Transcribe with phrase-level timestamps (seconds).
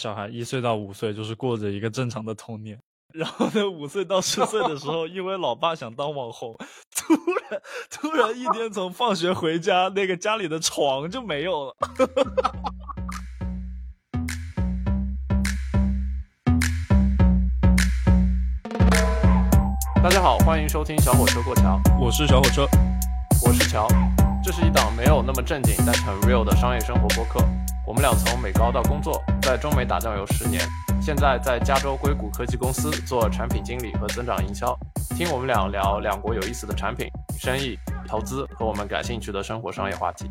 [0.00, 2.80] 小孩一岁到五岁就是过着一个正常的童年，
[3.12, 6.56] 然后呢，五岁到十岁的时候， 因为老爸想当网红，
[6.96, 11.76] 突然突然一天从放学回家，那个家里的床就没有了。
[20.02, 22.66] 大家好，欢迎收听小火车过桥，我是小火车，
[23.46, 23.86] 我是乔，
[24.42, 27.44] 这是一档没有那么正经但很 real 的商业生活播客。
[27.90, 30.62] 我们俩从美高到工作，在中美打酱油十年，
[31.02, 34.78] 现在在加州硅谷科技公司做产品经理和增长营销。
[35.16, 37.76] 听我们俩聊两国有意思的产品、生意、
[38.06, 40.30] 投资和我们感兴趣的生活商业话题。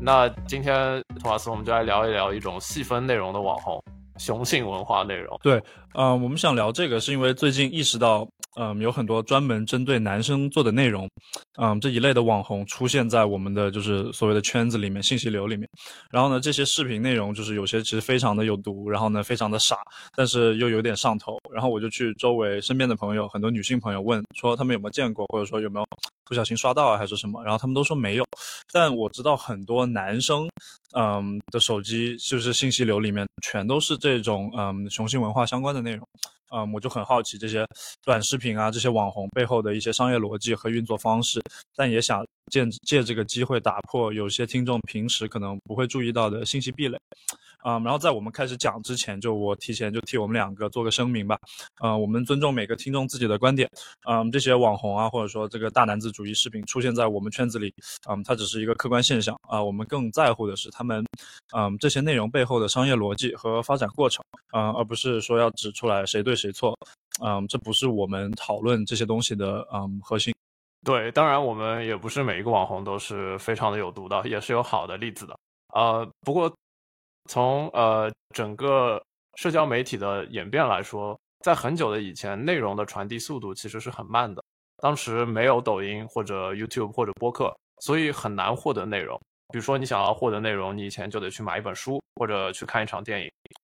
[0.00, 3.80] 那今天托马斯，我们就来聊一聊一种细分内容的网红——
[4.18, 5.38] 雄性文化内容。
[5.44, 5.62] 对，
[5.94, 8.26] 嗯，我们想聊这个是因为最近意识到。
[8.56, 11.08] 嗯，有很多专门针对男生做的内容，
[11.60, 15.68] 嗯，这一类的网红出现在我们的就是所谓的圈子里面、信息流里面。
[16.10, 19.76] 然后呢，这些视频内容就是有些其实非常的有毒，然后呢非常的傻，
[20.16, 21.38] 但是又有点上头。
[21.52, 25.86] 然后我就去周围身边的朋友，很多女性朋友问说他们有没有见过，或者说有没有
[26.24, 27.42] 不小心刷到啊，还是什么？
[27.44, 28.24] 然后他们都说没有。
[28.72, 30.48] 但我知道很多男生，
[30.96, 36.04] 嗯，的手机就是信息流里面全都是这种嗯雄性文化相关的内容。
[36.50, 37.66] 嗯，我就很好奇这些
[38.04, 41.40] 短视频啊，这些网红背后的一些商业逻辑和运作方式，
[41.76, 46.98] 但也想借借这个机会打破有些听众平时可能不会注意到的信息壁垒。
[47.64, 51.38] 嗯，然后在我们开始讲之前，就我提前就替我们两个做个声明吧。
[51.82, 53.68] 嗯，我们尊重每个听众自己的观点。
[54.08, 57.72] 嗯，这些网红啊，或者说这个大男子主义视频出现在我们圈子里，
[58.08, 59.62] 嗯，它只是一个客观现象啊。
[59.62, 61.04] 我们更在乎的是他们，
[61.54, 66.76] 嗯，这些内容背后的商业逻辑和发展过程，嗯，而不是说要指出来谁对谁错。
[67.22, 70.34] 嗯，这不是我们讨论这些东西的嗯核心。
[70.82, 75.36] 对，当然我们也不是每一个网红都是非常的有毒的，也是有好的例子的。
[75.74, 76.50] 呃，不过。
[77.28, 79.02] 从呃整个
[79.36, 84.42] 社交媒体的演变来说，在很久的以前，内容的传递速度其实是很慢的。
[84.78, 89.18] 当时没有抖音或者 YouTube 或者播客，所以很难获得内容。
[89.52, 93.30] 比如说，你想要获得内容，你以前就得去买一本书或者去看一场电影。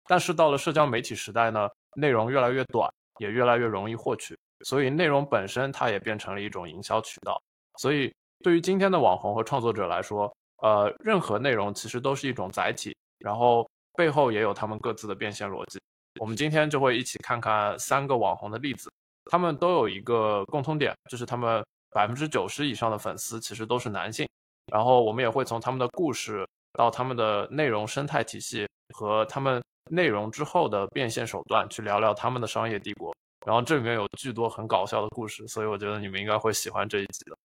[0.06, 7.40] 但是到了社交媒体时代呢，内容越来越短，也越来越容易获取，所以内容本身它也变成了一种营销渠道。
[7.78, 10.32] 所以对于今天的网红和创作者来说，
[10.62, 12.96] 呃，任何内容其实都是一种载体。
[13.24, 15.80] 然后背后也有他们各自的变现逻辑。
[16.20, 18.92] 我们今天就会一起看看三个网红的例子，
[19.30, 24.28] 他们都有一个共通点，就是他们百分之九十以上的粉丝其实都是男性。
[24.70, 33.16] 然后我们也会从他们的故事到他们的内容生态体系和他们内容之后的变现手段去聊聊他们的商业帝国。
[33.46, 37.36] 然后这里面有巨多很搞笑的故事，所以我觉得你们应该会喜欢这一集的。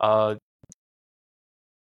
[0.00, 0.36] 呃。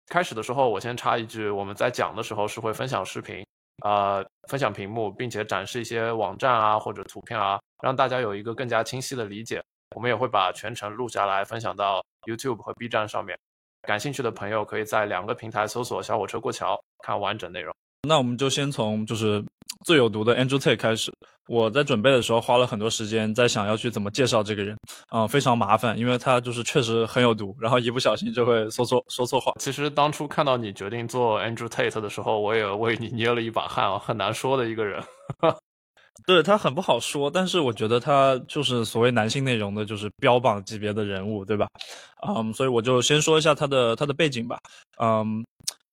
[0.09, 3.45] 开始的时候，我先插一句，我们在讲的时候是会分享视频，
[3.83, 9.63] 呃，分享屏幕，并且展示一些网站啊或者图片啊，让大家有一个更加清晰的理解。
[9.95, 13.37] 我们也会把全程录下来，分享到 YouTube 和 B 站上面。
[13.83, 17.73] 感兴趣的朋友可以在两个平台搜索“小火车过桥”看完整内容。
[18.07, 19.43] 那我们就先从就是
[19.85, 21.11] 最有毒的 Andrew Tate 开始。
[21.47, 24.77] 我在准备的时候花了很多时间在想要去怎么介绍这个人，
[25.07, 29.51] 啊，非常麻烦，因为他就是确实很有毒，然后一不小心就会说错说错话。
[29.59, 35.03] 其实当初看到你决定做 Andrew Tate 的时候，我也为你捏了一把汗啊，很难说的一个人。
[36.27, 41.67] 对他很不好说，但是我觉得他就是所谓男性内容的，就是标榜级别的人物，对吧？
[42.27, 44.59] 嗯，所以我就先说一下他的他的背景吧。
[45.01, 45.43] 嗯，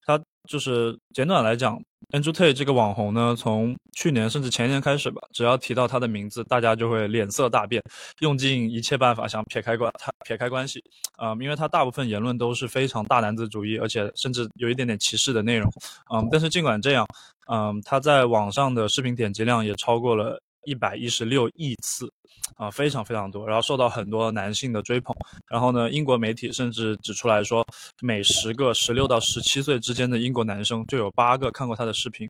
[0.06, 0.18] 他
[0.48, 1.78] 就是简短来讲。
[2.12, 7.82] Andrew Tate 这个网红呢，从去年甚至前年开始吧，只要提到他的名字，大家就会脸色大变，
[8.20, 10.80] 用尽一切办法想撇开关他撇开关系，
[11.16, 15.68] 啊，因为他大部分言论都是非常大男子主义，而且甚至有一点点歧视的内容，
[16.14, 17.04] 嗯，但是尽管这样，
[17.50, 20.40] 嗯，他在网上的视频点击量也超过了。
[20.66, 22.12] 一百一十六亿次，
[22.56, 25.16] 啊，非常非常多，然后受到很多男性的追捧。
[25.48, 27.64] 然后呢，英国媒体甚至指出来说，
[28.02, 32.28] 每十个十六到十七岁之间的英国男生就有八个看过他的视频，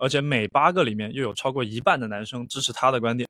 [0.00, 3.26] 而且每八个里面又有超过一半的男生支持他的观点。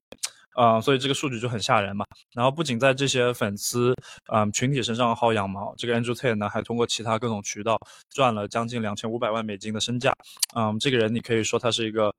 [0.56, 2.04] 啊，所以这个数据就很吓人嘛。
[2.34, 3.94] 然后不仅在这些粉丝
[4.32, 7.78] 嗯群体身上薅羊毛，这个 Andrew Tate 呢还通过其他各种渠道
[8.10, 10.12] 赚了将近两千五百万美金的身价。
[10.56, 12.10] 嗯，这个人你可以说他是一个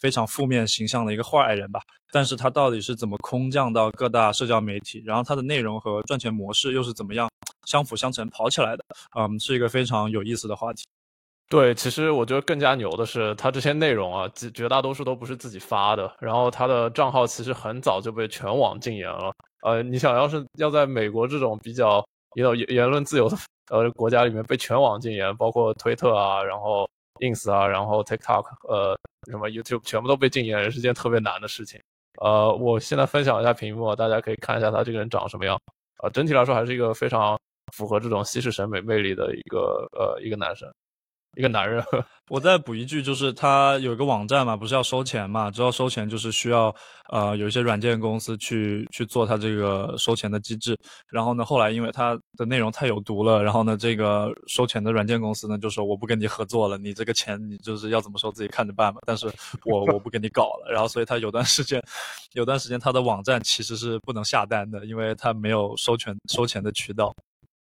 [0.00, 1.80] 非常负面形象的一个坏人吧。
[2.10, 7.28] 但是他到底是怎么空降到各大社交媒体，然后他的内容和赚钱模式又是怎么样
[7.66, 8.84] 相辅相成跑起来的？
[9.18, 10.84] 嗯，是一个非常有意思的话题。
[11.48, 16.12] 对，其实我觉得更加牛的是，他这些内容啊，绝绝大多数都不是自己发的。
[16.20, 19.32] 然后他的账号其实很早就被全网禁言了。
[19.62, 23.36] 呃，你想要是要在美国这种比较有言言论自由的
[23.70, 26.86] 呃国家里面被全网禁言，包括推特啊，然后
[27.20, 28.94] ins 啊，然后 tiktok，呃，
[29.30, 31.80] 什么 youtube 全部都被禁言，是件特别难的事情。
[32.20, 35.58] 呃，我现在分享一下屏幕，大家可以看一下他这个人长什么样。
[36.02, 37.38] 啊，整体来说还是一个非常
[37.74, 40.70] 符合这种西式审美魅力的一个呃一个男生。
[41.36, 41.84] 一个男人，
[42.28, 45.50] 我再补一句，就是他有一个网站嘛，不是要收钱嘛？
[45.50, 46.74] 知道收钱就是需要，
[47.10, 50.76] 呃，有一些软件公司去去做他这个收钱的机制。
[51.08, 59.00] 然后呢，后来因为他的内容太有毒了，然后呢，这个收钱的软件公司呢就说我不跟你合作了，你这个钱你就是要怎么收自己看着办吧。
[59.06, 59.30] 但是
[59.64, 60.72] 我我不跟你搞了。
[60.72, 61.80] 然后所以他有段时间，
[62.32, 67.14] 有段时间他的网站其实是不能下单的，因为他没有收权收钱的渠道。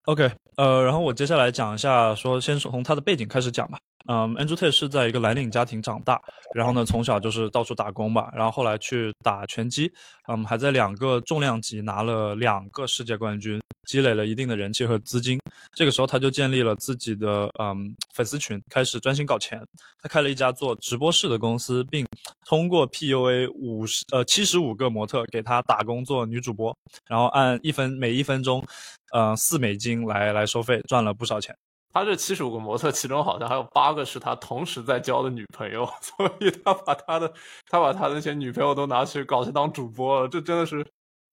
[0.07, 3.77] OK，呃，然后我接下来讲一下，说先从他的背景开始讲吧。
[4.09, 6.21] 嗯，Andrew Tate 是在一个蓝领家庭长大，
[6.55, 9.91] 然后呢，从小就是到处打工吧，然后后来去打拳击，
[10.29, 15.39] 嗯，还在两个重量级拿了两个世界冠军，积累了一定的人气和资金。
[15.75, 19.61] 这个时候他就建立了自己的嗯粉丝群，开始专心搞钱。
[20.01, 22.07] 他开了一家做直播室的公司，并
[22.47, 26.77] 通过 PUA 五十呃七十五个模特给他打工做女主播，
[27.09, 28.65] 然后按一分每一分钟。
[29.13, 31.57] 呃，四美金来来收费，赚了不少钱。
[31.97, 37.33] 他这七十五个模特，其中好像还有八个是他同时在交的女朋友， 所以他把他的
[37.71, 40.29] 他把他那些女朋友都拿去搞去当主播了。
[40.29, 40.87] 这真的是，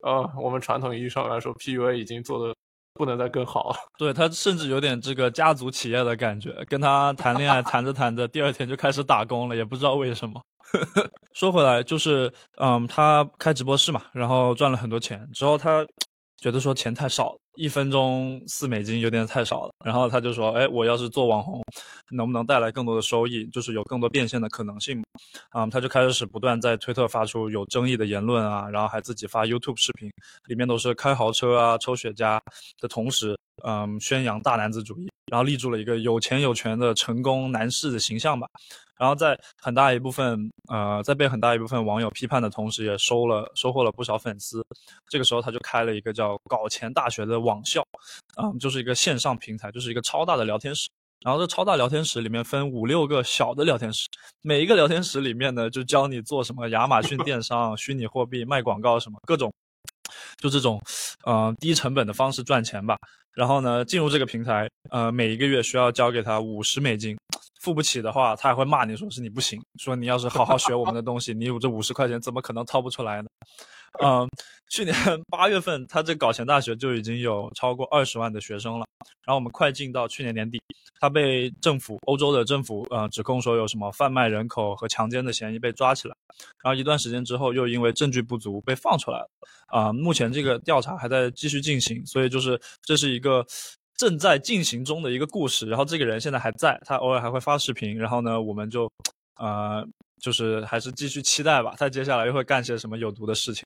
[0.03, 2.55] 呃，我们传统意义上来说，PUA 已经做的
[2.93, 3.75] 不能再更好了。
[3.97, 10.41] 对他甚至有点这个家族企业的感觉，跟他谈恋爱谈着谈着，第二天就开始打工了，也不知道为什么。
[11.35, 12.31] 说回来，就是
[12.61, 15.85] 嗯，他开直播室嘛，然后赚了很多钱之后，他
[16.43, 17.33] 觉得说钱太少。
[17.55, 21.61] 一分钟四美金有点太少了，然后他就说：“哎，我要是做网红，
[22.11, 23.45] 能不能带来更多的收益？
[23.45, 25.01] 就是有更多变现的可能性。”
[25.51, 30.11] 啊，他就开始不断在推特发出有争议的言论啊，然后还自己发 YouTube 视频，
[30.47, 32.41] 里面都是开豪车啊、抽雪茄
[32.81, 33.37] 的同时，
[33.67, 38.47] 嗯，宣扬大男子主义，然后立住了一个有钱有权的成功男士的形象吧。
[38.95, 44.65] 然后在很大一部分，呃，在被很大一部分网友批判的同时，也收了收获了不少粉丝。
[45.09, 47.81] 这个时候，他就开了一个叫“搞钱大学”的网校，
[48.35, 50.87] 啊，就是一个线上平台，就是一个超大的聊天室。
[51.25, 54.07] 然后这超大聊天室里面分五六个小的聊天室，
[54.41, 59.51] 每一个聊天室里面呢，就教你做什么亚马逊电商、 虚拟货币卖广告什么各种，
[60.37, 60.81] 就这种，
[61.25, 62.97] 呃，低成本的方式赚钱吧。
[63.33, 67.17] 然后呢，进入这个平台，呃，每一个月需要交给他五十美金。
[67.63, 73.29] 付不起的话，他还会骂你，说是你不行，说你要是好好学我们的东西，你有这五十块钱怎么可能掏不出来呢？
[74.03, 74.27] 嗯，
[74.69, 74.93] 去年
[75.31, 78.85] 八月份，他这搞钱大学就已经有超过二十万的学生了。
[79.25, 80.61] 然后我们快进到去年年底，
[80.99, 86.15] 他被政府欧洲的政府呃指控说有什么贩卖人口和强奸的嫌疑被抓起来，
[86.61, 89.29] 然后一段时间之后又因为证据不足被放出来了。
[89.67, 93.45] 啊，目前这个调查还在继续进行，所以就是这是一个。
[94.03, 98.91] 正在进行中的一个故事，然后这个人现在还在，他偶尔还会发视频，然后呢，我们就，
[99.37, 99.81] 呃，
[100.21, 103.63] 就是还是继续期待吧，他接下来又会干些什么有毒的事情。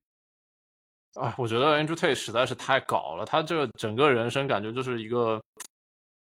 [1.15, 5.41] 啊，我觉得 Andrew Tate 实在是太搞了，他这个整个人生感觉就是一个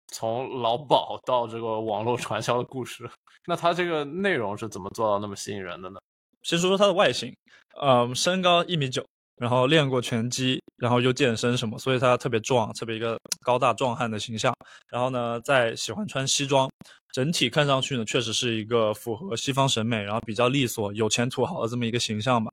[0.07, 3.07] 从劳保到这个网络传销的故事。
[3.45, 5.99] 那他这个内容是怎么做到那么吸引人的呢？
[6.41, 7.31] 先说说他的外形，
[7.79, 9.05] 嗯，身高一米九。
[9.37, 14.53] 然后练过拳击，然后又健身什么，所以他特别壮，特别一个高大壮汉的形象。
[14.89, 16.69] 然后呢，在喜欢穿西装，
[17.13, 22.51] 整体看上去呢，确实是一个符合西方审美，然后比较利索、有钱土豪的这么一个形象吧。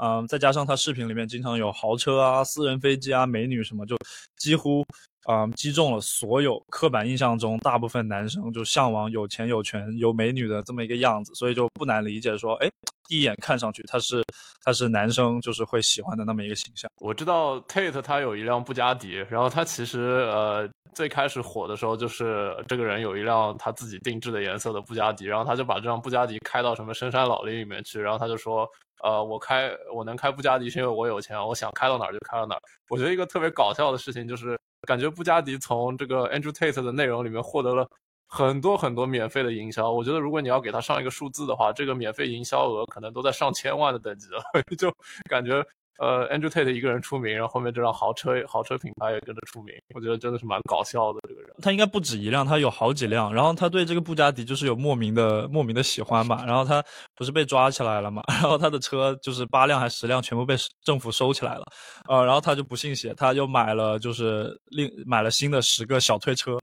[0.00, 3.96] 嗯，再加上他视频里面经常有豪车啊、私人飞机啊、美女什么，就
[4.36, 4.84] 几乎。
[5.24, 12.70] 啊，击中了所有刻板印象中大部分男生就向往有钱有权有美女的这么一个样子，所以就不难理解说，哎，
[13.08, 14.24] 第一眼看上去他是
[14.64, 16.90] 他是男生就是会喜欢的那么一个形象。
[16.98, 28.68] 我知道 Tate 他有一辆布加迪，然后他其实呃最开始火的时候就是这个人有一辆他自己定制的颜色的布加迪，然后他就把这辆布加迪开到什么深山老林里面去，然后他就说。
[29.02, 32.60] 呃，我开我能开布加迪是因为我有钱，我想开到哪儿就开到哪儿。
[32.88, 37.88] 我觉得一个特别搞笑的事情就是，感觉布加迪从这个 Andrew Tate 的内容里面获得了
[38.28, 39.90] 很多很多免费的营销。
[39.90, 44.42] 我觉得如果你要给他上一个数字的话，这个免费营销额可能都在上千万的等级了，
[44.78, 44.92] 就
[45.28, 45.64] 感觉。
[45.98, 51.50] 呃，Andrew Tate 一个人出名，然后后面这辆豪车豪车品牌也跟着出名，我觉得真的是蛮搞笑的这个人。
[51.62, 53.32] 他应该不止一辆，他有好几辆。
[53.32, 56.42] 然后他对这个布加迪就是有莫名的莫名的喜欢吧。
[56.48, 56.82] 然后他
[57.14, 58.22] 不是被抓起来了嘛？
[58.40, 61.64] 然后他的车就是八辆还是十辆全部被政府收起来了。
[62.08, 66.58] 呃，然后他就不信邪，他就买了就是另买了新的十个小推车。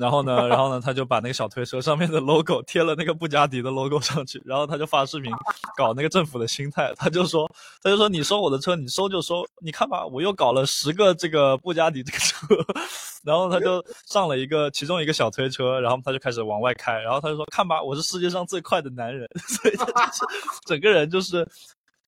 [0.00, 4.40] 然后呢， 然后呢，他就把那个小推车上面的 logo 贴了那个布加迪的 logo 上去。
[4.46, 5.32] 然后他就发视频
[5.76, 7.50] 搞那个政府的心态，他就说
[7.82, 8.67] 他就说你收我的车。
[8.68, 12.46] 车你收就收，你看吧，我又搞了十个这个布加迪这个车，
[13.24, 20.24] 然后他就上了一个其中一个小推车，然后他就开始往外开，然后他就说看吧，我是世界上最快的男人， 所以他就是
[20.66, 21.48] 整个人就是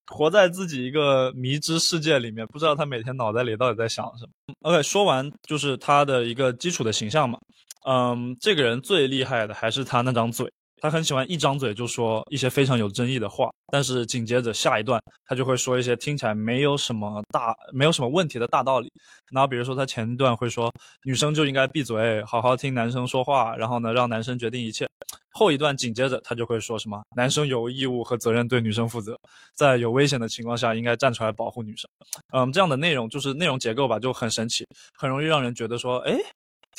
[0.07, 4.55] 活在自己一个迷之世界里面，不知道他每天脑袋里到底在想什么。
[4.63, 7.39] OK，说完就是他的一个基础的形象嘛，
[7.87, 10.53] 嗯，这个人最厉害的还是他那张嘴。
[10.81, 18.91] 他很喜欢一张嘴就说一些非常有争议的话，但是紧接着下一段他就会说一些听起来没有什么大、没有什么问题的大道理。
[19.31, 20.73] 然后比如说他前一段会说
[21.05, 24.89] 女生就应该闭嘴，好好听男生说话，然后呢让男生决定一切。
[25.33, 29.17] 后一段紧接着他就会说什么男生有义务和责任对女生负责，
[29.55, 31.89] 在有危险的情况下应该站出来保护女生。
[32.33, 34.67] 嗯，这样的内容就是内容结构吧，就很神奇，
[34.99, 36.19] 很容易让人觉得说，哎。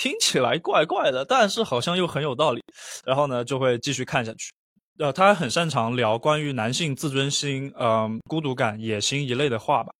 [0.01, 2.63] 听起来怪怪的，但是好像又很有道理，
[3.05, 4.51] 然后呢就会继续看下去。
[4.97, 9.91] 呃，他还很擅长聊关于男性自尊心、嗯孤独感、野心一类的话吧，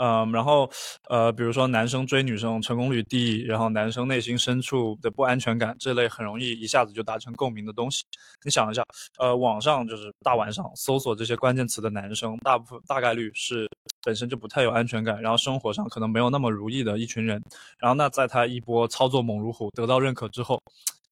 [0.00, 0.68] 嗯，然后
[1.08, 8.02] 呃，比如说男生追女生成功率低，然后男生内心深处的不安全感这类很容易一下子就达成共鸣的东西。
[8.44, 8.82] 你想一下，
[9.18, 13.68] 呃，网上就是大晚上搜索这些关键词的男生，大部分大概率是
[14.02, 17.40] 本身就不太有安全感，然后生活上可能没有那么如意的一群人。
[17.78, 20.60] 然后那在他一波操作猛如虎得到认可之后。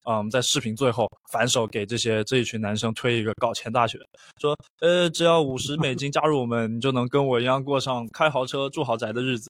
[0.09, 3.99] 嗯，在视频最后反手给这些这一群男生推一个搞钱大学，
[4.39, 9.49] 说，呃，只要五十美金加入我们，你就能跟我一样过上开豪车住豪宅的日子，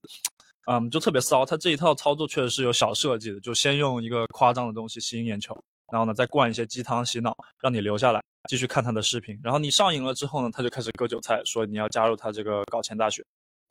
[0.65, 1.45] 嗯，就特别骚。
[1.45, 5.55] 他这一套操作确实是有小设计的，就先用一个夸张的东西吸引眼球，
[5.91, 9.39] 然后呢再灌一些鸡汤洗脑，让你留下来继续看他的视频。
[9.43, 13.23] 然后你上瘾了之后呢，他就开始割韭菜，说你要加入他这个搞钱大学。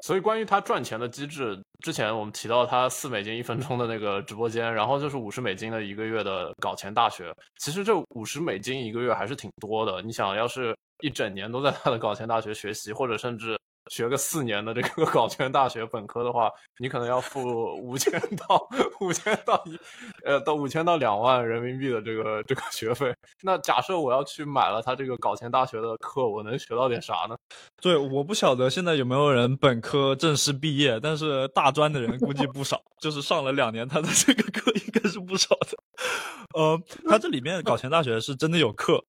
[0.02, 7.34] 所以，关于他赚钱的机制，之前我们提到他四美金一分钟的那个直播间，然后就是五十美金的一个月的搞钱大学。
[7.58, 10.02] 其实这五十美金一个月还是挺多的。
[10.02, 13.58] 你想要是一整年都在他的搞钱大学学习，或者甚至。
[13.88, 18.68] 学个四年的这个 搞钱大学本科的话，你可能要付五千到
[19.00, 19.78] 五千到一，
[20.24, 23.14] 呃，到五千到两万人民币的这个这个学费。
[23.42, 27.36] 那假设我要去买了他这个搞钱大学的课，我能学到点啥呢？
[27.80, 35.76] 对，我不晓得现在有没有人本科正式毕业，但是大专的人估计不少，就是上了两年他的这个课应该是不少的。
[36.54, 39.04] 呃，他这里面搞钱大学是真的有课。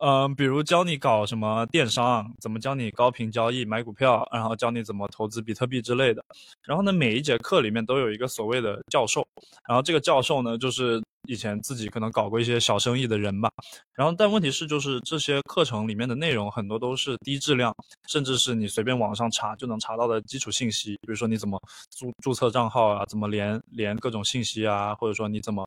[0.00, 6.24] 嗯，比如教你搞什么电商，怎么教你高频交易买股票，然后教你怎么投资比特币之类的。
[6.62, 9.26] 然后呢，每一节课里面都有一个所谓的教授，
[9.66, 13.48] 然后这个教授呢，就是以前自己可能搞过一些小生意的人吧。
[13.94, 17.74] 然后，但问题是，就是这些课程里面的内容很多都是低质量，
[18.08, 21.60] 甚至是你随便网上查就能查到的基础信息，比如说你怎么
[21.96, 25.64] 注注册账号啊，怎么连连各种信息啊，或者说你怎么。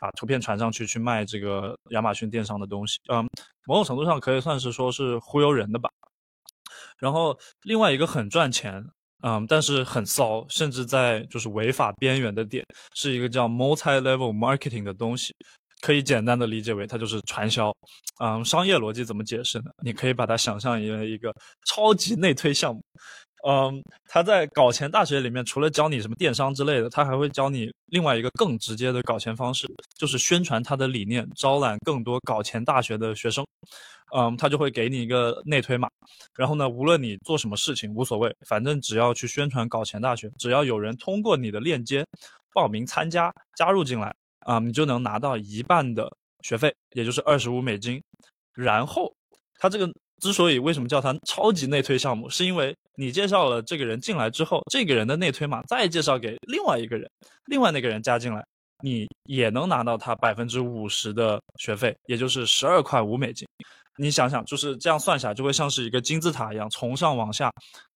[0.00, 3.24] 把图片传上去去卖这个亚马逊电商的东西，嗯，
[3.66, 5.88] 某种程度上可以算是说是忽悠人的吧。
[6.98, 8.84] 然后另外一个很赚钱，
[9.22, 12.64] 嗯，但是很骚，甚至在就是违法边缘的点，
[12.94, 15.34] 是一个叫 multi-level marketing 的东西，
[15.80, 17.72] 可以简单的理解为它就是传销。
[18.20, 19.70] 嗯，商业逻辑怎么解释呢？
[19.82, 21.32] 你可以把它想象为一个
[21.66, 22.82] 超级内推项目。
[23.44, 29.66] 嗯，他在搞钱大学里面，除了教你什么电商之类的，他还会教你另外一个更直接的搞钱方式，
[29.98, 33.44] 就是宣传他的理念，招揽更多搞钱大学的学生。
[34.14, 35.88] 嗯，他就会给你一个内推码，
[36.36, 42.04] 然后呢，无论你做什么事情无所谓，反正只要去宣传搞钱大学，只要有人通过你的链接
[42.52, 46.10] 报名参加加入进来，啊，你就能拿到一半的
[46.42, 48.02] 学费，也就是二十五美金。
[48.54, 49.12] 然后
[49.58, 49.90] 他这个。
[50.20, 57.10] 之所以为什么叫它超级内推项目，是因为你介绍了这个人进来之后，这个人的内推码再介绍给另外一个人，
[57.46, 58.40] 另外那个人加进来，
[58.84, 63.44] 你也能拿到他百分之五十的学费，也就是十二块五美金。
[63.98, 67.50] 你想想，就是这样算下来，就会像是一个金字塔一样，从上往下，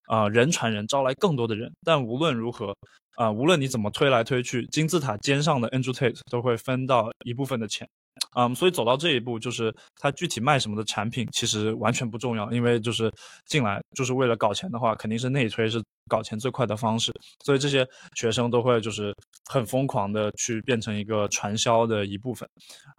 [0.09, 1.73] 啊，人传人，招来更多的人。
[1.85, 2.76] 但无论如何，
[3.17, 7.88] 啊，无论你怎么推来推去，金字塔尖上的 Andrew Tate 都会分到一部分的钱。
[8.35, 13.12] 嗯，所以走到这一步，就是他具体卖什么的产品，其实完全不重要，因为就是
[13.46, 17.12] 进来就是为了搞钱的话，肯定是内推是搞钱最快的方式。
[17.44, 19.14] 所以这些学生都会就是
[19.50, 22.49] 很疯狂的去变成一个传销的一部分。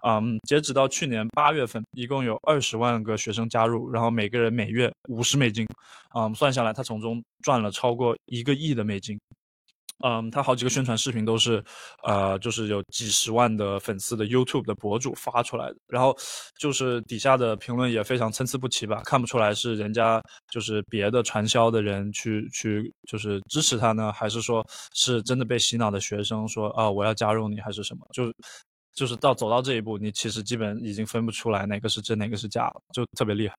[0.04, 5.68] 嗯，截止到去年八月份，一共有二十万个学生加入，然后每个人每月五十美金，
[6.16, 9.20] 嗯，算下来他从中赚了超过一个亿的美金。
[10.06, 11.64] 嗯，他好几个宣传视频都是，
[12.04, 16.16] 呃，就是有几十万的粉丝的 YouTube 的博主发出来的，然后
[16.60, 28.32] 就是底下的评论也非常参差不齐吧，看不出来是人家就是别的传销的人去去就是支持他呢，还是说是真的被洗脑的学生说啊我要加入你还是什么，就
[28.94, 33.56] 就是到走到这一步，你其实基本已经分不出来哪个是真哪个是假了，就特别厉害。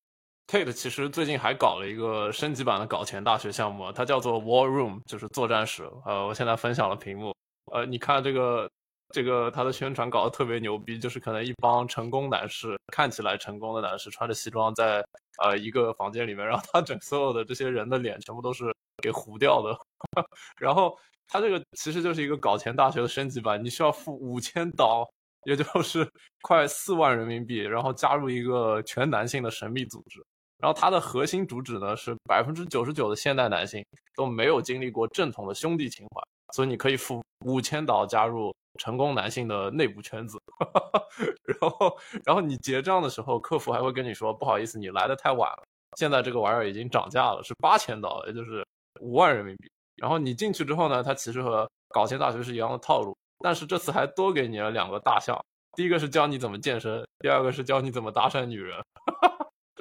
[0.48, 5.86] Tate 其实最近还搞了一个升级版的搞钱大学项目，它叫做 War Room，就是作战室。
[6.06, 7.34] 呃，我现在分享了屏幕，
[7.70, 8.66] 呃，你看这个
[9.10, 15.04] 这个他的宣传搞得特别牛逼，就是可能一帮成功男士，看起来成功的男士，穿着西装在
[15.44, 19.78] 呃一个房间里面，然后他整所有的这些人的脸全部都是给糊掉的，
[20.58, 25.06] 然后他这个其实就是一个搞钱大学的升级版，你需要付五千刀，
[25.44, 30.24] 也就是快四万人民币，然后加入一个全男性的神秘组织。
[30.58, 33.84] 然后它的核心主旨呢是百分之九十九的现代男性
[34.16, 36.20] 都没有经历过正统的兄弟情怀，
[36.54, 40.38] 所以你可以付五千刀加入成功男性的内部圈子。
[41.44, 45.62] 然后，然后你结账的时候，客服还会跟你说：“不好意思，你来的太晚了，
[45.96, 48.66] 现在这个玩意儿已经涨价了，是八千刀，也就是
[49.00, 55.40] 五万人民币。”然后你进去之后呢，它其实和搞钱大学是一样的套路，但是这次还多给你了两个大项，
[55.76, 58.80] 第一个是教你怎么健身，第二个是教你怎么搭讪女人。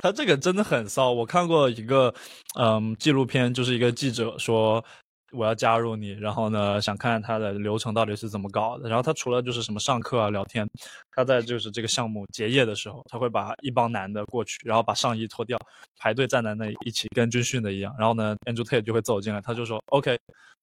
[0.01, 2.13] 他这个真的很骚，我看过一个，
[2.59, 4.83] 嗯，纪录片，就是一个记者说
[5.31, 8.87] 我要加入你，然后呢，想看看他的流程到底是怎么搞的。
[8.87, 10.67] 然后他除了就是什么上课啊、聊天，
[11.17, 15.57] 他在就是这个项目结业的时候，他会把一帮男的过去，然后把上衣脱掉，
[15.97, 17.91] 排队站在那一起跟军训的一样。
[17.97, 20.15] 然后呢，Andrew Tate 就会走进来，他就说：“OK。”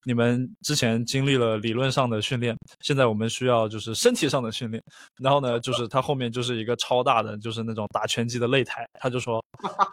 [0.07, 4.79] 你们之前经历了理论上的训练，现在我们需要就是身体上的训练。
[5.17, 8.87] 然后呢，就是他后面就是一个超大的，就是那种打拳击的擂台。
[8.99, 9.43] 他就说，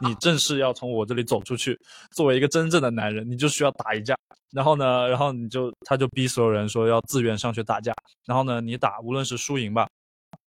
[0.02, 1.78] 你正式要从我这里走出去，
[2.14, 4.14] 作为一个真正的男人，你就需要打一架。
[4.50, 7.94] 然后呢，然后你就他就逼所有人说要自愿上去打架。
[8.26, 9.88] 然后呢，你打无论是输赢吧，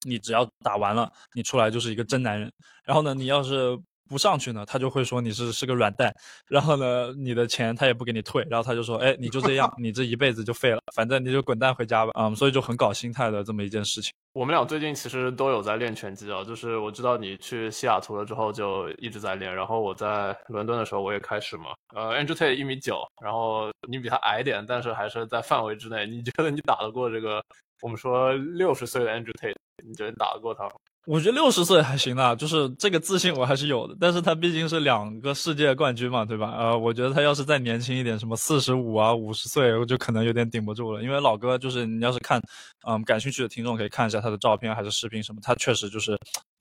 [0.04, 2.52] 你只要打完了，你出来就是一个真男人。
[2.84, 3.78] 然后呢，你要是。
[4.06, 6.14] 不上去呢，他就会说你是是个软蛋，
[6.46, 14.12] 然后呢，你的钱他也不给你退，然后他就说，哎，你就这样， 你这一辈子就废了，反正你就滚蛋回家吧，嗯，所以就很搞心态的这么一件事情。
[14.34, 26.06] 我们俩最近其实都有在练拳击啊，就是我知道你去西雅图了之后就一直在练，然后我在伦敦的时候我也开始嘛，呃，Andrew Tate 一米九，然后你比他矮点，但是还是在范围之内。
[26.06, 27.42] 你觉得你打得过这个
[27.82, 29.54] 我们说六十岁的 Andrew Tate？
[29.86, 30.72] 你觉得打得过他吗？
[31.06, 33.94] 我觉得六十岁还行啊，就是这个自信我还是有的。
[34.00, 36.54] 但是他毕竟是两个世界冠军嘛，对吧？
[36.56, 41.02] 呃，我觉得他要是再年轻一点，什么四十五啊、五十岁，我就可能有点顶不住了。
[41.02, 42.40] 因为老哥就是你要是看，
[42.88, 46.12] 嗯，感兴趣的听众可以看一下他的照片还是视频什么，他确实就是，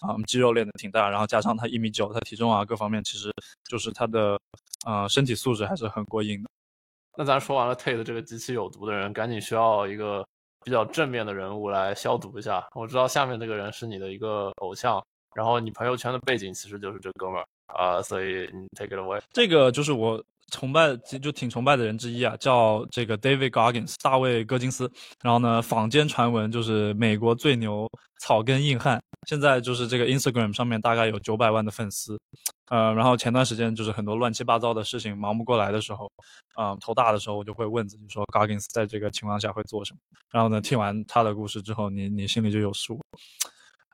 [0.06, 3.32] 嗯，肌肉练得挺大，然后加上他一米九，他体重啊各方面其实
[3.70, 4.38] 就是他的，
[4.86, 6.50] 呃，身体素质还是很过硬的。
[7.16, 10.26] 那咱说完了 Tate 这个极其有毒的人，赶紧需要一个。
[10.64, 12.66] 比较正面的人物来消毒一下。
[12.74, 15.04] 我知道下面这个人是你的一个偶像，
[15.36, 19.22] 然后你朋友圈的背景其实就是这哥们儿啊，所以你 take it away。
[19.32, 24.92] 这个就是我崇拜就挺崇拜的人之一啊，叫这个 David Goggins，大卫·戈金斯。
[25.22, 32.20] 然后呢，坊间传闻就是美国最牛草根硬汉，现在就是这个 Instagram 上面大概有九百万的粉丝。
[32.70, 36.12] 呃，然后前段时间就是很多乱七八糟的事情忙不过来的时候，
[36.60, 40.00] 嗯，头大的时候，我就会问自己说，Goggins 在这个情况下会做什么？
[40.32, 43.00] 然后呢，听完他的故事之后，你你心里就有数。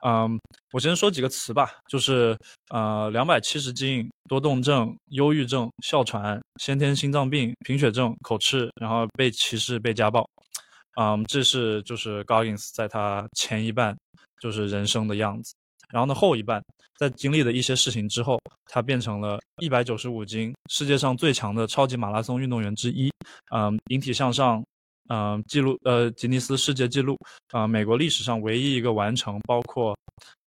[0.06, 0.40] 嗯，
[0.72, 2.36] 我先说几个词吧，就是
[2.70, 10.26] 呃，两百七十斤，多动症、忧郁症、哮喘、先天心脏病、贫血症、口吃，然后被歧视、被家暴。
[11.00, 13.96] 嗯，这是就是 Goggins 在他前一半
[14.40, 15.52] 就是人生的样子。
[15.92, 16.62] 然后呢，后一半
[16.96, 23.10] 在经历了一些事情之后，他变成了一百九十五斤，世界上最强的超级马拉松运动员之一。
[23.52, 24.62] 嗯，引体向上，
[25.12, 27.18] 嗯，记录呃吉尼斯世界纪录，
[27.52, 29.96] 啊，美国历史上唯一一个完成包括，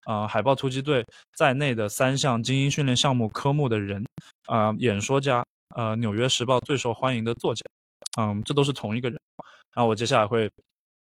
[0.07, 4.03] 呃海豹突击队在内的三项精英训练项目科目的人，
[4.47, 5.45] 啊，演说家，
[5.75, 7.61] 呃，纽约时报最受欢迎的作家，
[8.19, 9.19] 嗯，这都是同一个人。
[9.75, 10.49] 然后我接下来会。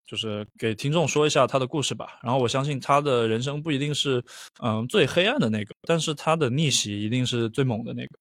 [0.09, 4.23] 就是给听众说一下他的故事吧，然后我相信他的人生不一定是，
[4.63, 8.17] 嗯，最黑暗的那个，但是他的逆袭一定是最猛的那个。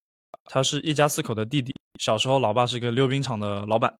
[0.46, 3.94] 他是一家四口的弟弟，小时候老爸是一个溜冰场的老板，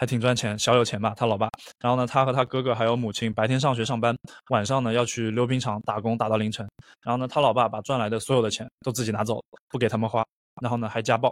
[0.00, 1.12] 还挺赚钱，小有钱吧。
[1.14, 1.46] 他老爸，
[1.78, 4.16] 然后呢，他和他哥哥还有母亲白天上学上班，
[4.48, 6.66] 晚上呢要去溜冰场打工打到凌晨。
[7.02, 10.24] 然后呢，他老爸把赚来的所有的钱都自己拿走，不给他们花。
[10.62, 11.30] 然后呢，还家暴，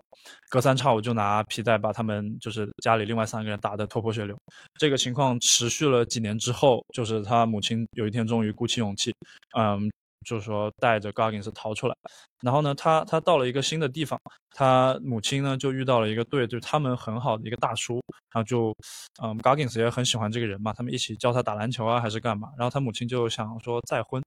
[0.50, 4.36] 隔三差五就拿皮带把他们，就是家里另外三个人打得头破血流。
[4.78, 9.14] 这个情况持续了几年之后，就是他母亲有一天终于鼓起勇气，
[9.56, 9.90] 嗯，
[10.24, 11.94] 就是说带着 Goggins 逃出来。
[12.40, 17.94] 然后呢，他他到了一个新的地方，他母亲呢就遇到了一个对就是他们很好的一个大叔，
[18.32, 18.74] 然后就，
[19.22, 22.48] 嗯，Goggins 也很喜欢这个人嘛，他们一起教他打篮球啊还是干嘛。
[22.56, 24.22] 然后他母亲就想说再婚。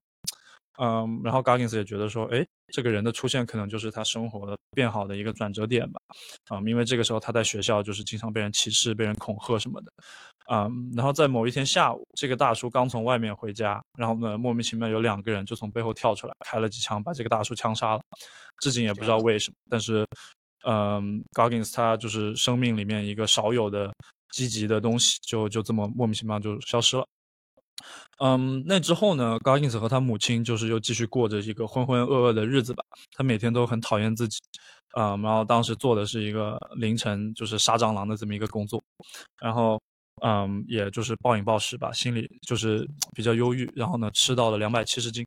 [0.83, 6.01] 嗯，然后 Goggins 也觉得说，哎，这个人的出现可能就是他生活的变好的一个转折点吧。
[6.49, 9.91] 嗯，因为这个时候他在学校就是经常被人歧视、被人恐吓什么的。
[10.49, 18.01] 嗯，然后在某一天下午，这个大叔刚从外面回家，然后呢，莫名其妙有两个人就从背后跳出来，开了几枪，把这个大叔枪杀了。
[18.59, 20.03] 至今也不知道为什么，但是，
[20.67, 23.93] 嗯，Goggins 他就是生命里面一个少有的
[24.31, 27.05] 积极的东西，就就这么莫名其妙就消失了。
[28.19, 32.83] 嗯，那之后呢，Goggins 和他母亲就是又继续过着一个浑浑噩噩的日子吧。
[33.13, 34.39] 他每天都很讨厌自己，
[34.97, 38.81] 嗯，然后当时做的是一个凌晨就是杀蟑螂的这么一个工作，
[39.41, 39.81] 然后，
[40.21, 45.25] 嗯，也就是暴饮暴食吧，心里就是比较忧郁，然后呢，吃到了两百七十斤。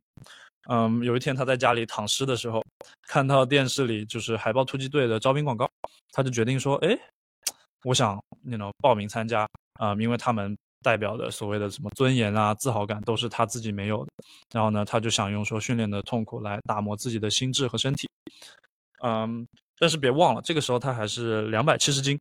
[0.71, 2.65] 嗯，有一天他在家里躺尸的时候，
[3.09, 5.69] 看到电视里就是海豹突击队的招聘广告，
[6.13, 6.97] 他就决定说，哎，
[7.83, 9.49] 我想那种报名参加
[9.81, 10.57] 啊，因为他们。
[10.85, 14.13] 代表的所谓的什么尊严啊、自豪感，都是他自己没有的。
[14.53, 18.07] 然后呢，他就想用说训练的痛苦来打磨自己的心智和身体。
[19.03, 19.47] 嗯，
[19.79, 22.19] 但是别忘了，这个时候他还是两百七十斤。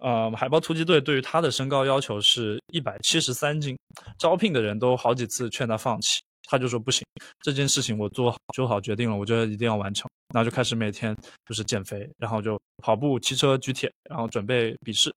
[0.00, 3.78] 呃，海豹突击队对于他的身高要求是一百七十三斤，
[4.18, 6.20] 招聘的人都好几次劝他放弃。
[6.48, 7.06] 他就说不行，
[7.42, 10.08] 这件事情我做好做好决定了，我觉得一定要完成。
[10.32, 15.12] 然后就开始每天就是减肥，然后就跑步、骑车、举铁，然后准备笔试。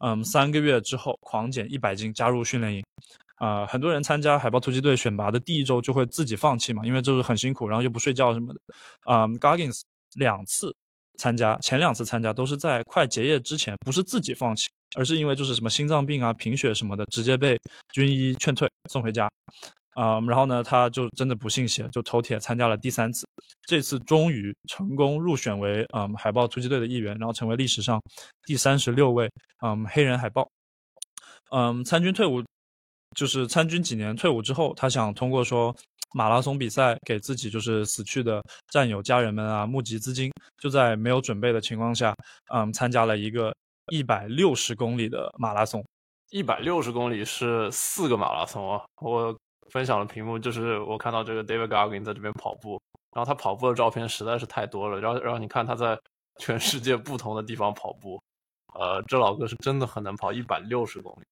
[0.00, 2.82] 嗯，三个月之后狂减一百斤，加入训练营。
[3.36, 8.60] 啊，很多人参加海豹突击队选拔的第一周就会自己放弃嘛，因为就是很辛苦，然后又不睡觉什么的。
[9.04, 9.82] 啊，Goggins
[10.16, 10.74] 两次
[11.18, 17.56] 参加，前两次参加都是在快结业之前，不是自己放弃，而是因为就是什么心脏病啊、贫血什么的，直接被
[17.92, 19.30] 军医劝退，送回家。
[19.98, 23.26] 啊，然后呢，他就真的不信邪，就头铁参加了第三次，
[23.66, 28.00] 这次终于成功入选为嗯海豹突击队的一员，然后成为历史上
[28.44, 29.28] 第三十六位
[29.66, 30.48] 嗯黑人海豹。
[31.50, 32.40] 嗯，参军退伍，
[33.16, 35.74] 就是参军几年退伍之后，他想通过说
[36.14, 42.14] 马拉松比赛给自己就是死去的战友家人们啊募集资金，就在没有准备的情况下，
[42.54, 43.52] 嗯，参加了一个
[43.90, 45.84] 一百六十公里的马拉松。
[46.30, 49.36] 一百六十公里是四个马拉松啊，我。
[49.70, 52.80] 分享的屏幕就是我看到这个 David Goggins 在这边跑步，
[53.14, 55.98] 然后他跑步的照片实在是太多了，然后然后你看他在
[56.38, 58.20] 全世界不同的地方跑步，
[58.74, 61.24] 呃，这老哥是真的很能跑，一百六十公里。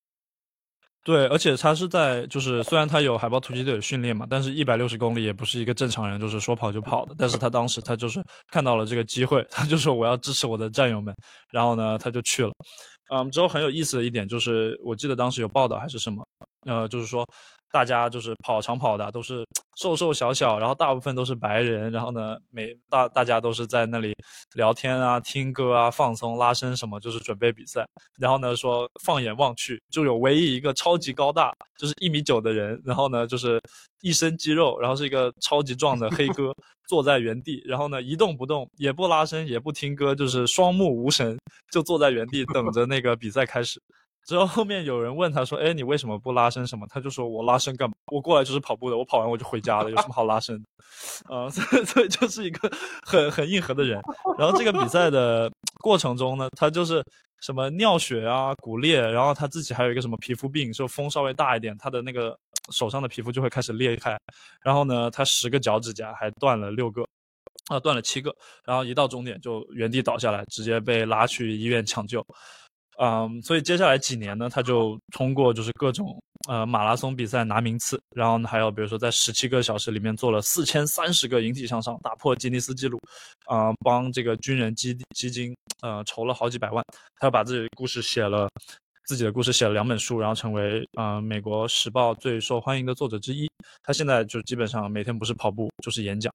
[1.04, 8.20] 对，而且他是在就是虽然他有海豹突击队的训练嘛，但是一百六十公里也不是一个正常人就是说跑就跑的，但是他当时他就是
[8.50, 11.14] 看到了这个机会，他就说我要支持我的战友们，
[11.52, 12.52] 然后呢他就去了。
[13.14, 16.26] 嗯，之后很有意思的一点就是，我记得当时有报道还是什么，
[16.66, 17.24] 呃，就是说。
[17.72, 19.44] 大家就是跑长跑的，都是
[19.76, 24.14] 瘦瘦小小，然后大部分都是白人，然后呢，每大大家都是在那里
[24.54, 27.86] 聊天啊、听歌啊、放松、拉伸什么，就是准备比赛。
[28.18, 33.60] 然后呢，说放眼望去，就有唯一一个超级高大，就是一米九的人，然后呢，就是
[34.00, 36.54] 一身肌肉，然后是一个超级壮的黑哥，
[36.88, 41.36] 坐在原地，然后呢一动不动，也不拉伸，也不听歌，就是双目无神，
[41.70, 43.82] 就坐在原地等着那个比赛开始。
[44.26, 47.94] 之后后面有人问他说：“哎，你为什么不拉伸什么？”他就说：“我拉伸干嘛？
[48.10, 50.68] 我过来就是跑步的，我跑完我就回家了，有什么好拉伸的？”
[51.32, 52.68] 啊， 所以所以就是一个
[53.04, 54.00] 很很硬核的人。
[54.36, 57.04] 然后这个比赛的过程中呢，他就是
[57.40, 62.36] 什么尿血啊、骨裂，然后他自己还有一个什么皮肤病，就风稍微大一点，他的那个
[62.72, 64.18] 手上的皮肤就会开始裂开。
[64.60, 67.06] 然后呢，他十个脚趾甲还断了六个，
[67.68, 68.34] 啊，断了七个。
[68.64, 72.26] 然后一到终点就原地倒下来，直接被拉去医院抢救。
[72.98, 82.98] 嗯，所以接下来几年呢，他就通过就是各种呃马拉松比赛拿名次，然后呢还有比如说在十七个小时里面做了四千三十个引体向上，打破吉尼斯纪录，
[83.46, 86.82] 啊，帮这个军人基基金呃筹了好几百万，
[87.18, 88.48] 他又把自己的故事写了。
[89.06, 93.48] 自己的故事写了两本书，然后成为呃美国时报最受欢迎的作者之一。
[93.84, 96.32] 他现在就基本上每天不是跑步就是演讲。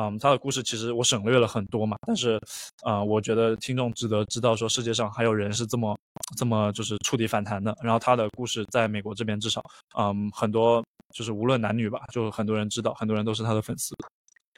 [0.00, 2.40] 嗯，他的故事其实我省略了很多嘛，但是
[2.82, 5.96] 啊，我觉得听众值得知道说世界上还有人是这么
[6.36, 7.76] 这么就是触底反弹的。
[7.82, 9.62] 然后他的故事在美国这边至少
[9.98, 10.82] 嗯很多
[11.14, 13.94] 就是无论男女吧，就很多人知道，很多人都是他的粉丝。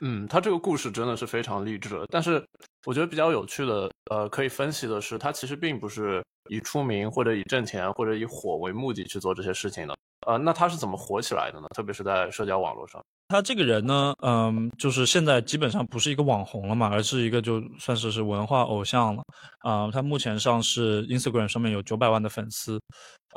[0.02, 2.00] 嗯，他这个故事真的是非常励志。
[2.10, 2.42] 但是
[2.84, 6.22] 我觉得比较有趣的呃可以分析的是，他其实并不是。
[6.48, 11.66] 以出名或者以挣钱或者以火为目的去做这些事情的，呃，那他是怎么火起来的呢？
[11.74, 19.22] 特别是在社交网络上，他这个人呢，嗯，就是现在基本上不是一个网红了嘛，而是一个就算是是文化偶像了，
[19.60, 22.80] 啊，他目前上是 Instagram 上面有九百万的粉丝。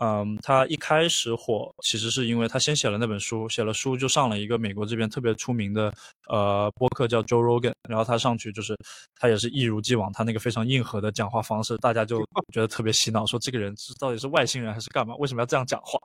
[0.02, 5.94] 嗯，他一开始火，其实是因为他先写了那本书，写了书就上了一个美国这边特别出名的
[6.30, 8.78] 呃播客叫 Joe Rogan，然后他上去就是
[9.20, 12.20] 他也是一如既往，他那个非常硬核的讲话方式，大家就
[12.54, 15.14] 觉得特别洗脑，说这个人是到底是外星人还是干嘛？
[15.18, 16.00] 为什么要这样讲话？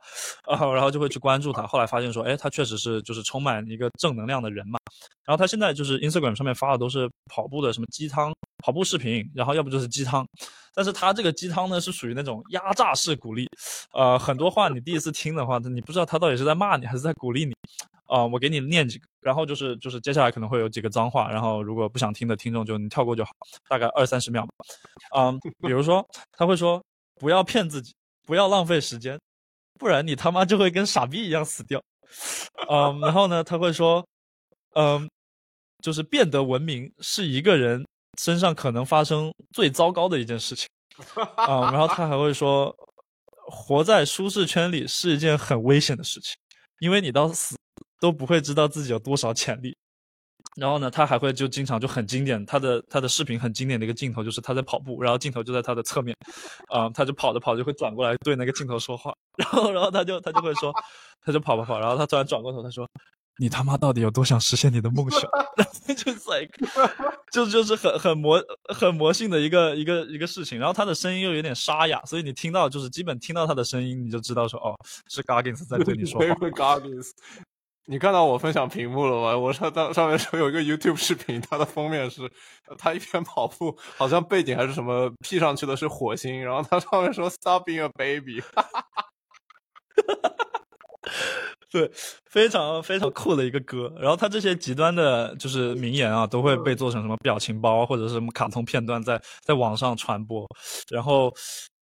[0.53, 1.65] 啊，然后就会去关注他。
[1.65, 4.77] 后来发现说，哎，他确实是就是充满一个正能量的人嘛。
[5.25, 10.27] 然后他现在就是 Instagram 上面发的都是跑步的什么鸡汤跑步视频，然后要不就是鸡汤。
[10.75, 13.49] 但是他这个鸡汤呢是属于那种压榨式鼓励，
[13.93, 17.55] 呃，很多话你第一次听的话，你不知道他到底是在骂你还是在鼓励你。
[18.07, 23.31] 啊，我给你念几个，然后就是就是接下来可能会有几个脏话，然后如果不想听的听众就你跳过就好，
[23.67, 24.53] 大概二三十秒吧。
[25.17, 26.85] 嗯，比如说他会说
[27.17, 27.95] 不要骗自己，
[28.27, 29.19] 不要浪费时间，
[29.79, 31.83] 不然你他妈就会跟傻逼一样死掉。
[32.69, 34.07] 嗯，然后呢他会说，
[34.75, 35.09] 嗯，
[35.83, 37.85] 就是变得文明是一个人
[38.19, 40.67] 身上可能发生最糟糕的一件事情。
[41.37, 42.75] 啊，然后他还会说，
[43.51, 46.35] 活在舒适圈里是一件很危险的事情，
[46.81, 47.57] 因为你到死。
[48.01, 49.75] 都不会知道自己有多少潜力，
[50.57, 56.15] 然后呢，他还会就经常就很经典，他的他的视频很经典的一个镜头就是他在跑步，然后镜头就在他的侧面，
[56.69, 60.71] 啊，他就跑着跑着会转过来对那个镜头说话， 然后然后他就他就会说，
[61.25, 62.87] 他就跑跑跑，然后他突然转过头他说，
[63.39, 65.23] 你他妈到底有多想实现你的梦想？
[65.97, 66.51] 就是 like
[67.33, 68.43] 就就是很很魔
[68.75, 74.75] 很魔性的一个一个一个事情，然后他的声音又有点沙哑，所以你听到就是基本听到他的声音你就知道说哦
[75.09, 76.79] 是 Gargins 在对你说话。
[77.87, 79.37] 你看到我分享屏幕了吗？
[79.37, 82.23] 我上当上面说有一个 YouTube 视频，它的封面是
[82.79, 88.43] 他一边跑步，好像背景还是什么，P 上去的是火星，然后它上面说 “Stop being a baby”，
[91.75, 91.91] 对，
[92.31, 93.93] 非常非常酷的一个歌。
[93.99, 100.47] 然后他这些极端的就是名言啊，都会被做成什么表情包或者是什么卡通片段，在在网上传播，
[100.89, 101.35] 然后。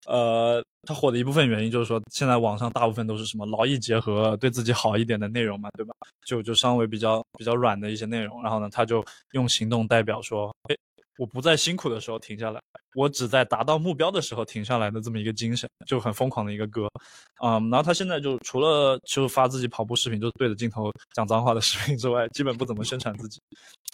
[0.07, 5.95] 呃，他火的一部分原因就是说，现在网上大部分都是什么劳逸结合、对自己好一点的内容嘛，对吧？
[6.27, 10.77] 就就稍微比较比较软的一些内容，然后呢，他就用行动代表说，哎。
[11.23, 12.61] 我不在辛苦的时候停下来，
[12.97, 16.89] 我只在达到目标的时候停下来的这么一个精神，就很疯狂的一个歌，
[17.45, 23.41] 嗯，然后他现在就除了就发自己跑步视频，就对着镜头讲脏话的视频之外，基本不怎么宣传自己，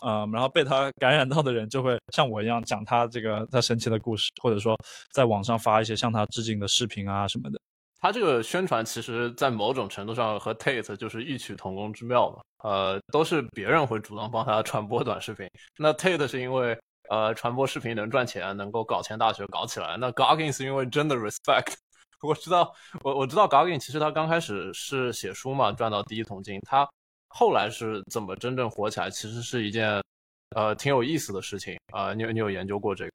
[0.02, 4.74] 嗯，然后被他感染到的人就会像我一样讲他这个他神奇的故事，或者说
[5.12, 7.60] 在网上发一些向他致敬的视频啊什么的。
[8.00, 16.74] 他这个宣传其实，在某种程度上和 Tate 就是异曲同工之妙嘛，呃，都是别人会主动帮他传播短视频，那 Tate 是因为。
[17.10, 19.96] 呃，传播视频能赚钱，能够搞钱大学搞起来。
[19.96, 21.74] 那 Gargin 因为真的 respect，
[22.20, 26.60] 我知道，我我知道 Gargin 其实他刚开始是写书嘛，赚到第一桶金。
[26.68, 26.88] 他
[27.28, 30.02] 后来是怎么真正火起来，其实是一件
[30.56, 32.12] 呃挺有意思的事情啊。
[32.12, 33.12] 你有你有研究过这个？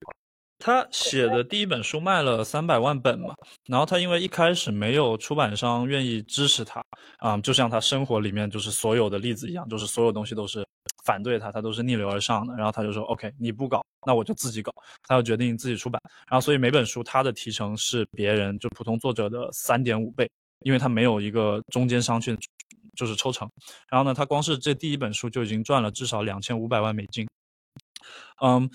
[0.60, 3.36] 他写的第一本书卖了三百万本嘛，
[3.68, 6.82] 然后他因为一开始没有出版商愿意支持他
[7.18, 10.66] 啊，就像他生活里面就是所有的例子一样，就是所有东西都是。
[11.04, 12.56] 反对他，他都是逆流而上的。
[12.56, 14.74] 然后他就说：“OK，你不搞，那我就自己搞。”
[15.08, 16.02] 他就决定自己出版。
[16.30, 20.30] 然后，所以每本书他的提成是别人就普通作者的三点五倍，
[20.62, 22.38] 因为他没有一个中间商去
[22.96, 23.50] 就是抽成。
[23.90, 27.28] 然后呢，他光是这第一本书就已经赚了至少两千五百万美金。
[28.42, 28.70] 嗯。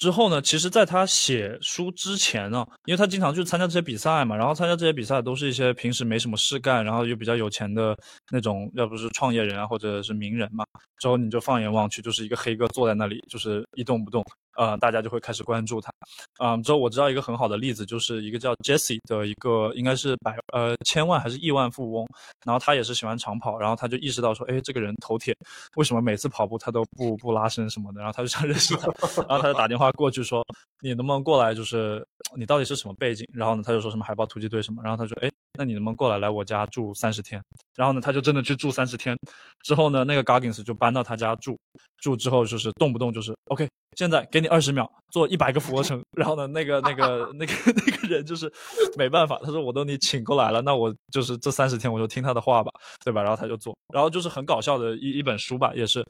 [0.00, 0.40] 之后呢？
[0.40, 7.94] 其实，在他写书之前呢，因为他经常去参加这些比赛嘛，然后参加这些比赛都是一些平时没什么事干，然后又比较有钱的
[8.32, 10.64] 那种，要不是创业人啊，或者是名人嘛。
[10.98, 14.24] 之后你就放眼望去，就是一个黑哥坐在那里，就是一动不动。
[14.56, 15.92] 呃，大家就会开始关注他。
[16.38, 22.06] 嗯，之后我知道一个很好的例子，就是一个叫 Jesse 的一个，应该是百呃千万还是亿万富翁。
[22.44, 25.36] 然后他也是喜欢长跑，然后他就意识到说，哎，这个人头铁，
[25.76, 28.00] 为什么每次跑步他都不不拉伸什么的？
[28.00, 28.86] 然后他就想认识他，
[29.28, 30.44] 然后他就打电话过去说，
[30.80, 31.54] 你能不能过来？
[31.54, 32.04] 就是
[32.36, 33.26] 你到底是什么背景？
[33.32, 34.82] 然后呢，他就说什么海豹突击队什么。
[34.82, 37.42] 然后他说，哎，那你能不能过来来我家住三十天？
[37.76, 39.16] 然后呢，他就真的去住三十天。
[39.62, 41.58] 之后呢，那个 Gargins 就搬到他家住，
[41.98, 43.68] 住之后就是动不动就是 OK。
[43.96, 47.52] 现在给你二十秒做一百个俯卧撑，然后呢，那个那个那个
[47.86, 48.50] 那个人就是
[48.96, 52.70] 没办法，他说我都你请过来了，那我就是这三十天我就听他的话吧，
[53.04, 53.22] 对吧？
[53.22, 56.04] 然后他就做，然后就是很搞笑的一一本书吧，也是，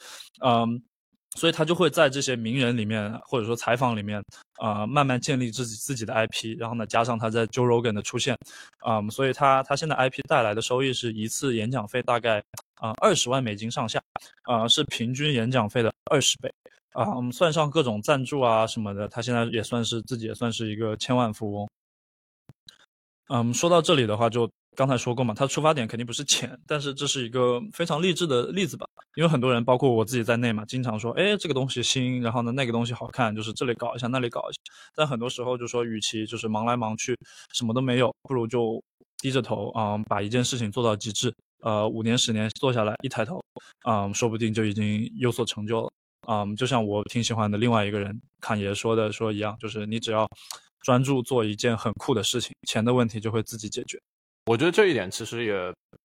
[0.44, 0.80] 嗯，
[1.36, 4.22] 所以他就会在这些名人里面或者说采访里面
[4.58, 8.36] 啊，慢慢建立自己自己的 IP，然后呢，加上他在 Joe Rogan 的出现，
[8.86, 12.42] 嗯，所以他他现在 IP 带来的收益是一次演讲费大概
[12.76, 14.02] 啊二十万美金上下，
[14.42, 16.52] 啊，是平均演讲费的二十倍。
[16.92, 21.68] 啊，我们算上各种赞助啊什么的，他现在也算是自己也算是一个千万富翁。
[23.32, 28.84] 嗯，说到这里的话，就刚才说过嘛，他出发点肯定不是钱，但是这是一个非常励志的例子吧？
[29.14, 34.58] 因为很多人，包括我自己在内嘛，经常说，哎，这个东西新，然后呢，那个东西好看，就是这里搞一下，那里搞一下。
[34.96, 37.16] 但很多时候就说，与其就是忙来忙去，
[37.54, 38.82] 什么都没有，不如就
[39.18, 41.32] 低着头啊，把一件事情做到极致。
[41.62, 43.40] 呃，五年十年做下来，一抬头，
[43.86, 45.92] 嗯，说不定就已经有所成就了。
[46.26, 50.26] 嗯，就像我挺喜欢的另外一个人侃爷说的说一样，就是你只要
[50.80, 54.00] 专注做一件很酷的事情，钱的问题就会自己解决。
[54.46, 55.54] 我觉得这一点其实也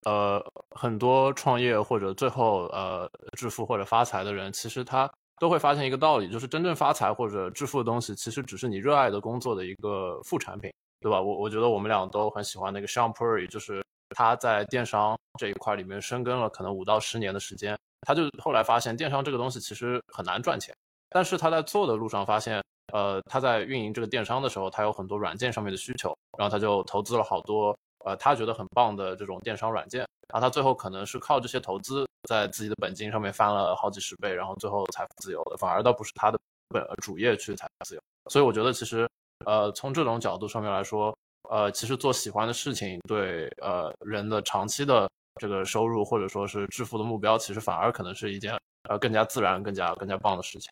[0.03, 5.09] 呃很多创业或者最后呃致富或者发财的人，其实他
[5.39, 11.19] 都会发现一个道理，就是真正发财或者致富的东西，其实只是你热爱的工作的一个副产品，对吧？
[11.21, 20.75] 我我觉得我们俩都很喜欢那个 Sean Puri，就是他在电商这一块里面深耕了可能五到十年的时间，他就后来发现电商这个东西其实很难赚钱，
[21.09, 22.61] 但是他在做的路上发现，
[22.95, 27.77] 呃，他在运营这个电商的时候，他有很多软件上面的需求，然后他就投资了好多。
[28.05, 29.99] 呃，他觉得很棒的这种电商软件，
[30.31, 38.01] 然后他最后可能是靠这些投资，在自己的本金上面翻了好几十倍，然后最后财富自由的，反而倒不是他的本主业去财富自由。
[38.29, 39.09] 所以我觉得其实，
[39.45, 41.17] 呃，从这种角度上面来说，
[41.49, 45.09] 呃，其实做喜欢的事情，对呃人的长期的
[45.41, 48.55] 这个收入或者说是致富的目标，其实反而可能是一件
[48.87, 50.71] 呃更加自然、更加更加棒的事情。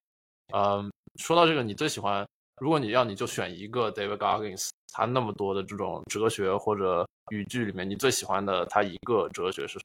[0.52, 2.28] 嗯，说到这个，你最喜欢，
[2.60, 4.70] 如果你要你就选一个 David Goggins。
[4.96, 9.80] 他那么多的这种哲学或者语句里面，你最喜欢的他一个哲学是？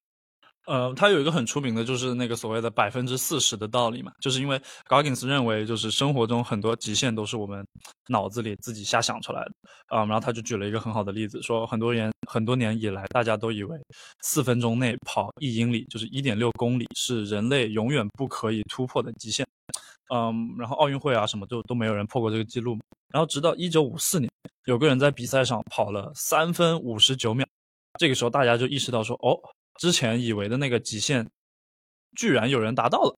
[0.67, 7.67] 呃，他有一个很出名的，就是那个所谓的百分之四十的道理嘛，就是因为 Goggins 认为，就是生活中很多极限都是我们
[8.11, 9.53] 脑子里自己瞎想出来的
[9.87, 10.05] 啊。
[10.05, 13.81] 然后他就举了一个很好的例子，说很多年很多年以来，大家都以为
[14.21, 19.47] 四分钟内跑一英里，就是一点六公里，是人类永远不可以突破的极限。
[20.15, 22.79] 嗯，然后奥运会啊什么就都没有人破过这个记录。
[23.13, 24.31] 然后直到一九五四年，
[24.65, 27.47] 有个人在比赛上跑了三分五十九秒，
[27.99, 29.39] 这个时候大家就意识到说，哦，
[29.79, 31.27] 之前以为的那个极限，
[32.17, 33.15] 居然有人达到了。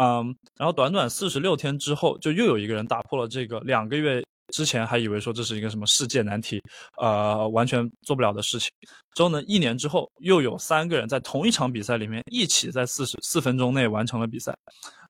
[0.00, 6.62] 嗯，然后短短四十六天之后，就又有一个人打破了这个两个月之前还以为说这是一个什么世界难题，
[6.98, 8.70] 呃，完全做不了的事情。
[9.14, 14.54] 之后呢，一年之后，又有三个人在同一场比赛里面一起在四十四分钟内完成了比赛。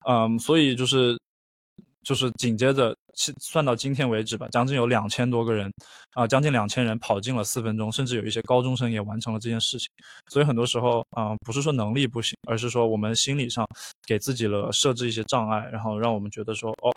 [0.09, 1.17] 嗯，所以就是，
[2.03, 2.97] 就是紧接着
[3.41, 5.73] 算到今天为止吧，将近有两千多个人，
[6.15, 9.89] 啊，将近两千人跑进了四分钟，甚至有一些高中生也完成了这件事情。
[10.29, 13.65] 所以很多时候，啊，不是说能力不行，而是说我们心理上
[14.07, 16.93] 给自己了设置一些障碍，然后让我们觉得说，哦，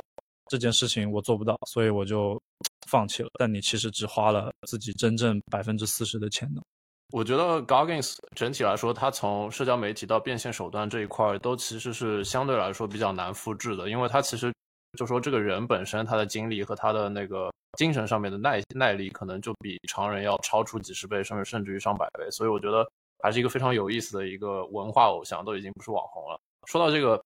[0.50, 2.40] 这件事情我做不到，所以我就
[2.88, 3.30] 放弃了。
[3.40, 6.64] 但你其实只花了自己真正百分之四十的潜能。
[7.12, 14.52] 我觉得 Goggins 整体来说，他从社交媒体到变现手段这一块，都其实是相对来说比较难复制的，因为他其实
[14.98, 22.30] 就说这个人本身他的精力和他的那个精神上面的耐耐力，可能就比常人要超出几十倍，甚至甚至于上百倍。
[22.32, 22.86] 所以我觉得
[23.24, 26.40] 还是一个非常有意思的一个文化偶像，都已经不是网红了。
[26.66, 27.24] 说到这个，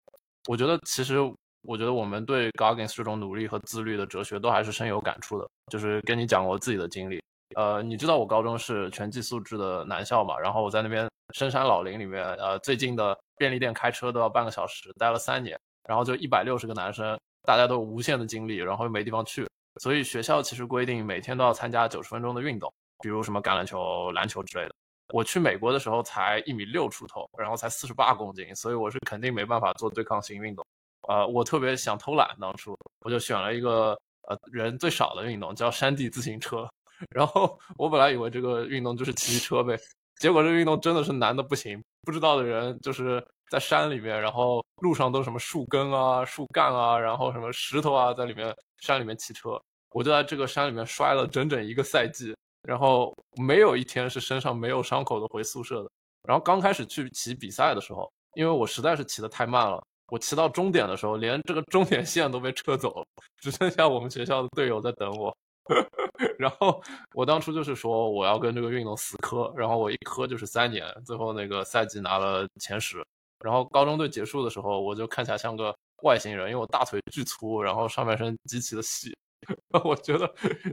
[0.47, 1.15] 我觉得其实
[1.63, 7.21] 我觉得我们对 Goggins 这种努力和自律的哲学都还是深有感触的，就是跟你讲我自己的经历。
[7.55, 10.37] 呃，你知道我高中是全寄宿制的男校嘛？
[10.39, 15.59] 然后我在那边深山老林里面，呃，最近的便利店开车都要半个小时，待了三年。
[15.87, 19.49] 然后就一百六十个男生，大家都无限的精力，然后又没地方去，
[19.81, 24.75] 所以学校其实规定每天都要参加九十分钟的运动，比如什么橄榄球、篮球之类的。
[25.11, 30.63] 我去美国的时候才一米六出头，然后才四十八公斤，所以我是肯定没办法做对抗性运动。
[31.09, 36.69] 呃，我特别想偷懒，当初我就选了一个呃人最少的运动，叫山地自行车。
[37.09, 39.75] 然后我本来以为这个运动就是骑车呗，
[40.19, 41.81] 结果这个运动真的是难的不行。
[42.03, 49.59] 不知道的人就是在山里面，然后路上都什么树根啊、树干啊，然后什么石头啊，在里面山里面骑车。
[49.91, 55.89] 我就在这个山里面摔了整整一个赛季，然后没有一天是身上没有伤口的回宿舍的。
[56.27, 63.05] 然后刚开始去骑比赛的时候，因为我实在是骑得太慢了，我骑到终点的时候，连这个终点线都被撤走了，
[63.37, 65.35] 只剩下我们学校的队友在等我。
[66.39, 66.81] 然后
[67.13, 73.05] 我当初就是说我要跟这个运动死磕，然后我一磕就是三年，最后那个赛季拿了前十。
[73.43, 79.15] 然后高中队结束的时候，我就看起来像个外星人，因为我大腿巨粗，然后上半身极其的细。
[79.85, 80.29] 我觉得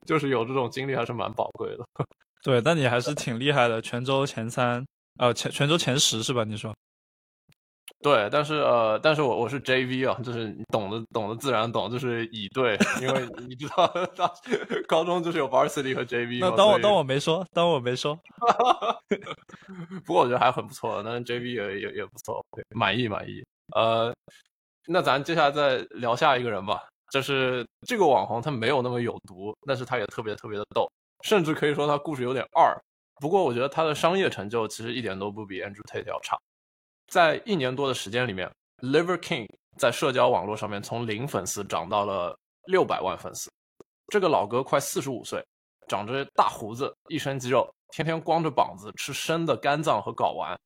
[0.06, 1.84] 就是有这种经历还是蛮宝贵的。
[2.42, 4.84] 对，但你还是挺厉害的，全州前三，
[5.18, 6.42] 呃，全全州前十是吧？
[6.42, 6.74] 你说？
[8.02, 13.92] 对，但是呃，但是我我是 JV 啊，就是你懂得懂得自然懂，就是乙队，因为你知道，
[14.86, 16.38] 高中就是有 varsity 和 JV。
[16.40, 18.16] 那当我当我没说，当我没说。
[20.04, 23.42] 不过我觉得还很不错，那 JV 也也也不错，满意满意。
[23.74, 24.14] 呃，
[24.86, 30.88] 那咱接下来再聊下一个人吧，就是这个网红他没有那么有毒，但是他也特别特别的逗，
[31.24, 32.76] 甚至可以说他故事有点二。
[33.20, 36.38] 不过我觉得他的商业成就其实一点都不比 Andrew Tate 要差。
[37.08, 39.46] 在一年多的时间里面，Liver King
[39.78, 43.50] 在社交网络上面从零粉丝涨到了六百万粉丝。
[44.08, 45.44] 这个老哥快四十五岁，
[45.88, 50.58] 长着大胡子，一身肌肉，天天光着膀子吃生的肝脏和睾丸。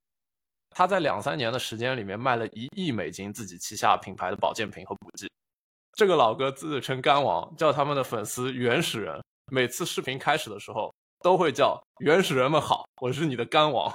[0.70, 5.28] 他在两三年的时间里面卖了一亿美金自己旗下品牌的保健品和补剂。
[5.94, 9.20] 这个老哥自称肝王，叫他们的粉丝原始人。
[9.52, 13.92] 每次视频开始的时候，都会叫原始人们好，我是你的肝王。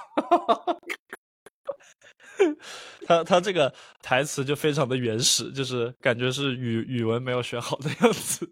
[3.07, 8.49] 他他这个台词就非常的原始，就是感觉是语语文没有学好的样子。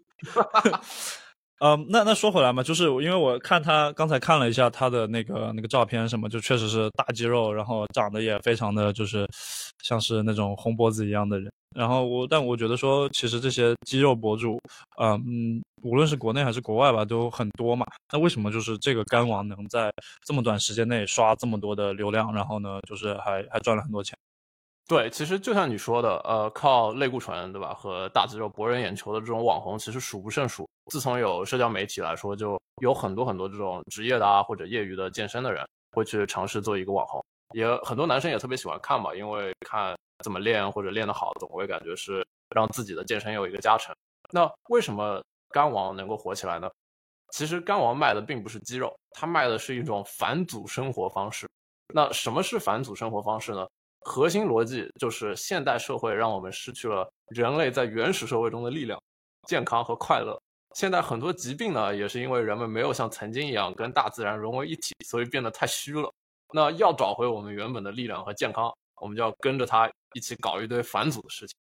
[1.64, 9.26] 嗯，那那说回来嘛，就是因为我看他刚才看了一下他的那个那个照片什么，就确实是大肌肉，然后长得也非常的就是
[9.82, 11.50] 像是那种红脖子一样的人。
[11.74, 14.60] 然后我但我觉得说，其实这些肌肉博主，
[15.00, 17.86] 嗯，无论是国内还是国外吧，都很多嘛。
[18.12, 19.90] 那为什么就是这个干王能在
[20.26, 24.14] 这么短时间内刷这么多的流量，然后呢，就是还还赚了很多钱？
[24.86, 27.72] 对，其实就像你说的，呃，靠类固醇，对吧？
[27.72, 30.68] 和大肌肉博人眼球的这种网红，其实数不胜数。
[30.92, 37.24] 自从有社交媒体来说，就有很多很多这种职业的啊，或者业余的健身的人会去尝试做一个网红。
[37.54, 43.94] 也很多男生也特别喜欢看嘛，因为看怎么练或者练得好，总会感觉是让自己的健身有一个加成。
[44.32, 46.70] 那为什么干王能够火起来呢？
[47.30, 51.48] 其实干王卖的并不是肌肉，他卖的是一种返祖生活方式。
[51.94, 53.66] 那什么是返祖生活方式呢？
[54.04, 59.00] 核心逻辑就是现代社会让我们失去了人类在原始社会中的力量、
[59.48, 60.38] 健康和快乐。
[60.74, 66.12] 现在很多疾病呢，也是因为人们没有像曾经一样跟大自然融为一体，所以变得太虚了。
[66.52, 71.56] 那要找回我们原本的力量和健康，我们就要跟着他一起搞一堆返祖的事情。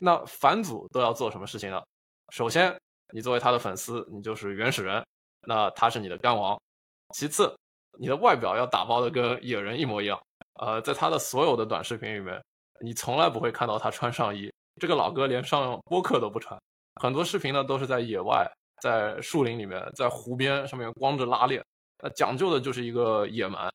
[0.00, 1.80] 那返祖都要做什么事情呢？
[2.30, 2.76] 首先，
[3.12, 5.04] 你作为他的粉丝，你就是原始人，
[5.46, 6.60] 那他是你的干王。
[7.14, 7.54] 其次，
[7.98, 10.20] 你的外表要打包的跟野人一模一样。
[10.60, 12.40] 呃，在他的所有的短视频里面，
[12.80, 14.52] 你从来不会看到他穿上衣。
[14.80, 16.60] 这个老哥连上播客都不穿，
[17.00, 18.44] 很多视频呢都是在野外，
[18.82, 21.64] 在树林里面，在湖边上面光着拉链，
[22.02, 23.72] 那讲究的就是一个野蛮。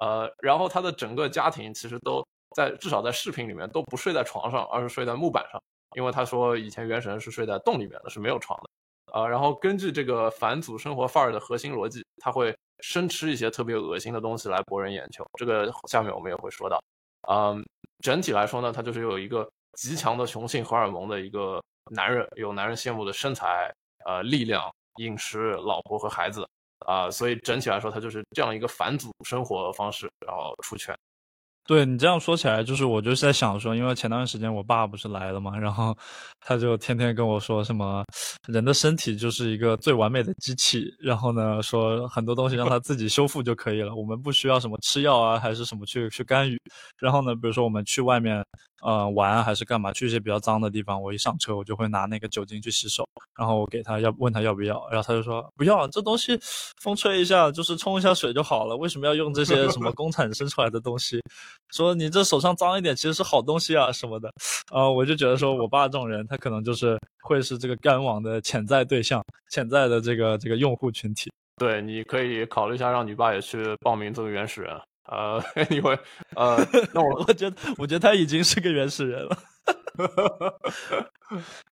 [0.00, 5.60] 呃，然后他的整个家庭其实都在，至少在视频里面都不睡在床上，而是睡在木板上，
[5.96, 9.20] 因为他说以前原神是睡在洞里面的，是没有床的。
[9.20, 12.56] 呃，然后根据这个返祖生活范儿的核心逻辑，他会。
[12.80, 16.82] 生吃一些特别恶心的东西来博人眼球，这个下面我们也会说到。
[17.28, 17.64] 嗯，
[18.02, 23.72] 整体来说呢，他就是有一个极强的雄性荷尔蒙的一个男人，有男人羡慕的身材、
[24.04, 26.46] 呃力量、饮食、老婆和孩子
[26.86, 30.96] 啊，所以整体来说，他就是这样一个反祖生活方式，然后出圈。
[31.66, 35.96] 对你这样说起来，就是我就是在想说，因为前段时间我爸不是来了嘛，然后
[36.40, 38.04] 他就天天跟我说什么，
[38.48, 46.56] 人的身体就是一个最完美的机器，然后呢说很多东西让他自己修复就可以了，我们不需要什么吃药啊，还是什么去去干预。
[46.98, 48.44] 然后呢，比如说我们去外面。
[48.82, 49.92] 呃，玩还是干嘛？
[49.92, 56.38] 去一些比较脏的地方，我一上车我就会拿那个酒精去洗手，然后我给他要问他要不要，然后他就说不要，这东西
[56.82, 61.20] 风吹一下就是冲一下水就好了，为什么要用这些什么工厂生出来的东西？
[61.72, 64.32] 说你这手上脏一点其实是好东西啊什么的，
[64.70, 71.30] 啊，我就觉得说我爸这种人他可能就是会是这个干网的潜在对象，潜在的这个这个用户群体。
[71.56, 74.78] 对，你可以考虑一下让你爸也去报名做原始人。
[75.08, 75.98] 呃， 因为
[76.34, 76.56] 呃，
[76.92, 79.38] 那我我觉得，我觉得他已经是个原始人了。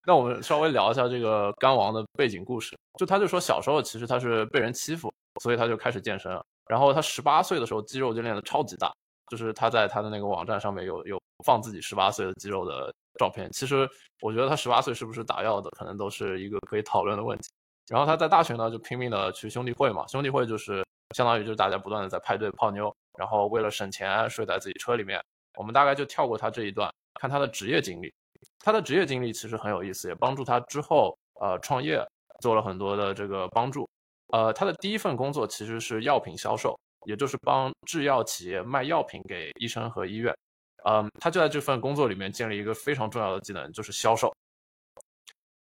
[0.07, 2.77] 那我们稍微聊一下这个干王的背景故事。
[2.99, 5.13] 就他就说，小时候其实他是被人欺负，
[5.43, 6.33] 所以他就开始健身。
[6.67, 8.93] 然后他十八岁的时候，肌肉就练得超级大。
[9.31, 13.51] 就是他在他的那个网站上面有有放自己十八岁的肌肉的照片。
[13.53, 13.89] 其实
[14.21, 17.49] 我觉得他十八岁是不是打药的，可能都是一个可以讨论的问题。
[17.89, 20.07] 然后他在大学呢，就拼命的去兄弟会嘛。
[20.09, 20.85] 兄弟会就是
[21.17, 22.95] 相当于就是大家不断的在派对泡妞。
[23.19, 25.23] 然后为了省钱睡在自己车里面，
[25.57, 28.13] 我们大概就跳过他这一段，看他的职业经历。
[28.59, 32.05] 他的职业经历其实很有意思，也帮助他之后呃创业
[32.41, 33.89] 做了很多的这个帮助。
[34.33, 40.35] 呃，他的第一份工作其实是药品销售，也就是帮制药企业卖药品给医生和医院。
[40.85, 44.35] 嗯，他就在这份工作里面建立一个非常重要的技能，就是销售。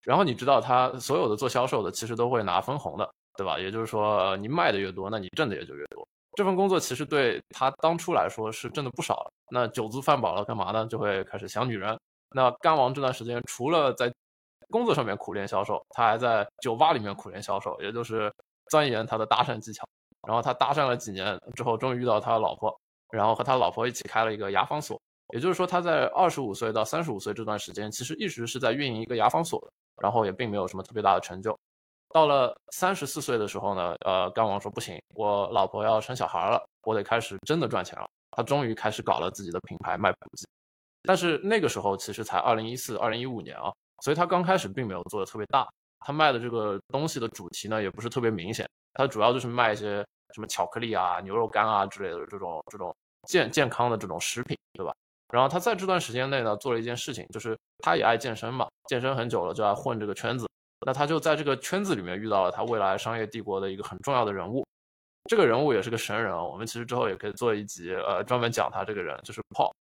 [0.04, 3.60] 然后你知道他所有的做销售的其实都会拿分红的，对吧？
[3.60, 6.08] 也就是说，你卖的越多，那你挣的也就越多。
[6.34, 9.32] 这份工作其实对他当初来说是挣的不少了。
[9.50, 10.86] 那酒足饭饱了，干嘛呢？
[10.88, 11.98] 就会开始想女人。
[12.34, 14.12] 那干王这段时间除了在
[14.70, 18.34] 工作上面苦练销售，他还在酒吧里面苦练销售，也就是
[18.70, 19.86] 钻研他的搭讪技巧。
[20.28, 22.74] 然后他搭讪了几年之后，终于遇到他的老婆，
[23.10, 25.00] 然后和他老婆一起开了一个牙防所。
[25.34, 29.72] 也就是说，他在二十五岁到三十五岁这段时间，其实一直是在运营一个牙防所的，
[30.02, 31.58] 然后也并没有什么特别大的成就。
[32.14, 38.08] 到了三十四岁的时候呢，呃，干王说不行，我老婆要生小孩了，我得开始真的赚钱了。
[38.32, 40.48] 他终于开始搞了自己的品牌卖补剂，
[41.04, 43.72] 但是那个时候其实才二零一四、二零一五年啊，
[44.04, 45.68] 所以他刚开始并没有做的特别大。
[46.00, 49.98] 他卖的这个东西的主题呢，也不是特别明显，他主要就是卖一些
[50.34, 52.96] 什么巧克力啊、牛肉干啊之类的这种这种
[53.28, 54.94] 健健康的这种食品，对吧？
[55.32, 60.48] 然后他在这段时间内呢，做了一件事情，就是他也爱健身嘛，健身很久了，就爱混这个圈子。
[60.86, 64.66] 那他就在这个圈子里面遇到了他未来商业帝国的一个很重要的人物，
[65.30, 66.44] 这个人物也是个神人啊。
[66.44, 69.72] 我们其实之后也可以做一集，呃，专门讲他这个人，就是 Paul。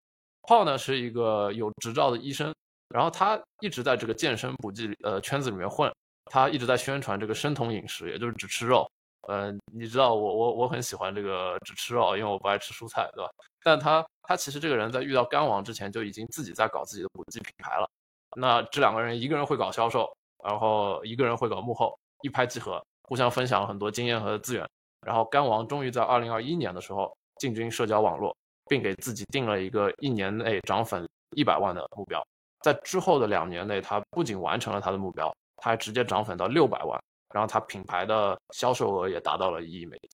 [0.43, 2.55] Paul 呢是一个有执照的医生，
[2.89, 5.93] 然后他一直在这个健身补剂呃圈子里面混，
[6.27, 8.91] 他一直在宣传这个生酮饮食，也就是只吃肉。
[9.29, 13.31] 嗯，你知道我我我很喜欢这个只吃肉，因为我不爱吃蔬菜，对吧？
[13.63, 17.89] 但他他其实这个人在遇到干王之前就已经自己在搞自己的补剂品牌了。
[18.37, 20.11] 那这两个人，一个人会搞销售，
[20.43, 24.69] 然后一个人会搞幕后，一拍即合，互相分享了很多经验和资源。
[25.07, 28.37] 然后甘王终于在二零二一年的时候进军社交网络，
[28.69, 32.23] 并给自己定了一个一年内涨粉一百万的目标。
[32.63, 37.01] 在之后的两年内，他不仅完成了他的目标，他还直接涨粉到六百万。
[37.33, 40.11] 然后他品牌的销售额也达到了一亿美金。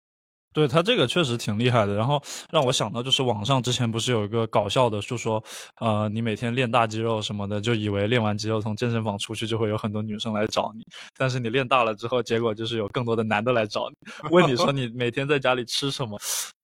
[0.55, 5.42] 对他这个确实挺厉害的，然后让我想到就是网上之前不是有一个搞笑的，就说，
[5.80, 10.84] 呃，你每天练大肌肉什么的，就以为练完肌肉从健身房出去就会有很多女生来找你，
[11.18, 13.96] 但是你练大了之后，结果就是有更多的男的来找你，
[14.30, 16.16] 问你说你每天在家里吃什么，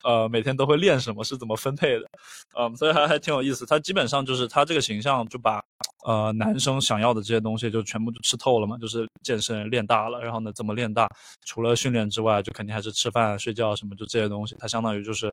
[0.04, 2.08] 呃，每天都会练什么，是怎么分配的，
[2.56, 3.66] 嗯，所以还还挺有意思。
[3.66, 5.60] 他基本上就是他这个形象就把，
[6.04, 11.08] 呃，男生想要的这些东西就全部都吃透了嘛，就是健身练大了，然后呢怎么练大，
[11.44, 13.76] 除了训练之外，就肯定还是吃饭睡觉。
[13.76, 15.30] 什么就这些东西，它相当于就是，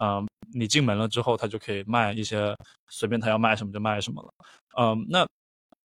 [0.00, 2.54] 嗯，你进门了之后，他就可以卖一些
[2.88, 4.30] 随便他要卖什么就卖什么了，
[4.78, 5.26] 嗯，那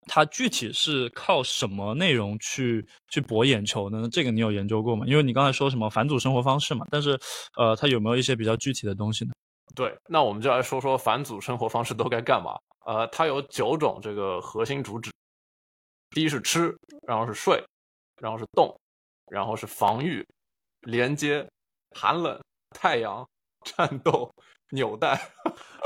[0.08, 4.08] 他具体是靠什么内容去去博眼球呢？
[4.12, 5.06] 这个你有研究过吗？
[5.08, 7.20] 因为你刚才说什么返祖生活方式嘛，但是
[7.58, 9.32] 呃，他有没有一些比较具体的东西呢？
[9.76, 12.56] 对，那我们就来说说返祖生活方式都该干嘛。
[12.86, 15.12] 呃，它有九种这个核心主旨，
[16.10, 16.76] 第一是吃，
[17.08, 17.64] 然后是睡，
[18.22, 18.76] 然后是动，
[19.28, 20.26] 然后是防御，
[20.82, 21.48] 连接。
[21.98, 22.38] 寒冷、
[22.72, 23.26] 太阳、
[23.64, 24.30] 战斗、
[24.72, 25.20] 纽带，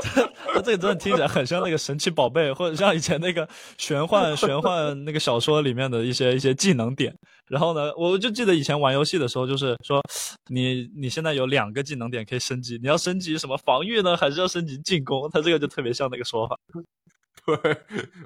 [0.52, 7.14] 他这个真的听起来很像那个神奇宝贝，或者像以前那个玄幻玄幻那个小说里面的一些一些技能点。
[7.46, 10.00] 然后呢，我就记得以前玩游戏的时候，就是说
[10.48, 15.28] 你你现在有两个技能点可以升级，你要升级什么防御呢，还是要升级进攻？
[15.30, 16.56] 他这个就特别像那个说法。
[17.44, 17.76] 对，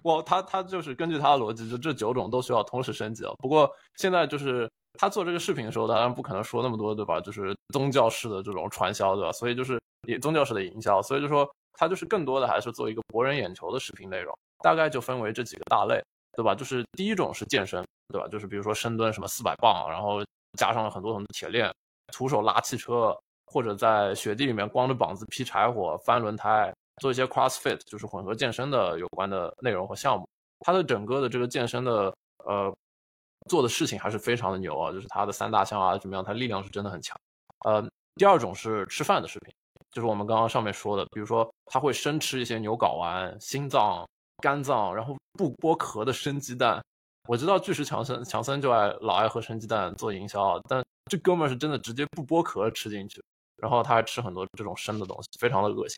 [0.05, 3.33] 哇，他他就是根据他的逻辑，就这九种都需要同时升级啊。
[3.39, 4.71] 不过现在就是。
[4.97, 7.21] 他做这个视频的时候，当然不可能说那么多，对吧？
[7.21, 9.33] 就是宗教式的这种传销，对吧？
[9.33, 9.77] 所以就是
[10.07, 16.03] 也宗教式的营销，所以就说他就是更多的还是做一个博人眼球的视频内容，大概就分为这几个大类，
[16.33, 16.55] 对吧？
[16.55, 18.29] 就是第一种是健身，对吧？
[18.29, 20.25] 就是比如说深蹲什么四百磅，然后
[20.59, 21.73] 加上了很多很多铁链，
[22.13, 30.29] 徒手拉汽车，或者在雪地里面光着膀子劈柴火、翻轮胎，做一些 CrossFit，就是混合健身的有关的内容和项目。
[30.61, 32.75] 他的整个的这个健身的呃。
[33.51, 37.15] 做的事情还是非常的牛啊，就是他的三大项啊怎么样，他力量是真的很强。
[37.67, 39.55] 呃，第二种是吃饭的视频，
[39.95, 44.07] 就是我们刚刚上面说的，比如说他会生吃一些牛睾丸、心脏、
[44.43, 46.83] 肝脏，然后不剥壳的生鸡蛋。
[47.29, 53.23] 我知道巨石强森强森就爱老爱喝生鸡蛋做营销，但这哥们儿是真的直接不剥壳吃进去，
[53.57, 55.97] 然后他还吃很多这种生的东西，非常的恶心。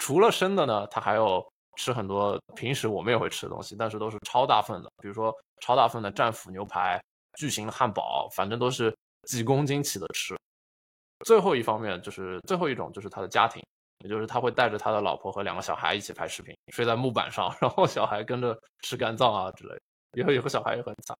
[0.00, 1.42] 除了生的呢，他还有。
[1.78, 7.02] 吃很多平时我们也会吃的东西，但是都是超大份的，比如说超大份的战斧牛排、
[7.38, 8.94] 巨型汉堡，反正都是
[9.26, 10.36] 几公斤起的吃。
[11.24, 13.62] 最后一方面就是最后一种就是他的家庭，
[14.04, 19.80] 也就是他会带着他的老婆和两个小孩一起拍视频，睡在木板上，然后小孩跟着吃肝脏啊之类的。
[20.20, 21.16] 以后有个小孩也很惨。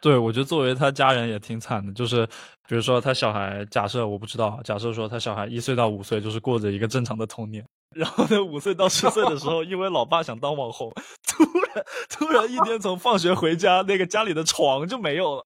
[0.00, 2.26] 对，我觉得作为他家人也挺惨的，就是
[2.68, 7.64] 比如说他小孩，假设我不知道，假设说他小孩一岁到五岁就是过着一个正常的童年。
[7.94, 10.92] 然后呢，五岁到十岁的时候， 因为老爸想当网红，
[11.26, 15.44] 突然突然一天从放学回家，那个家里的床就没有了。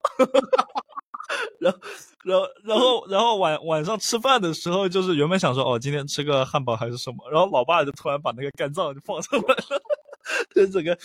[1.60, 1.78] 然后，
[2.24, 9.82] 然后，然后，然后晚晚上吃饭的时候，就是原本想说哦，今天吃个汉堡还是什么，然后老爸就突然把那个肝脏就放上来了，
[10.54, 10.96] 这整个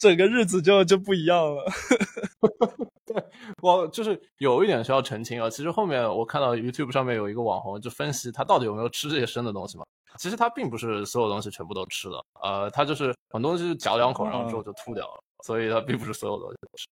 [0.00, 1.64] 整个日子就就不一样了。
[3.06, 3.24] 对，
[3.60, 9.84] 我就是有一点需要澄清啊，其实后面我看到 YouTube 上面有一个网红就分析他到底有没有吃这些生的东西嘛。
[10.18, 16.86] 其实他并不是所有东西全部都吃的，呃，他就是很多东西嚼两口，然后之后就吐掉了，所以他并不是所有东西都吃。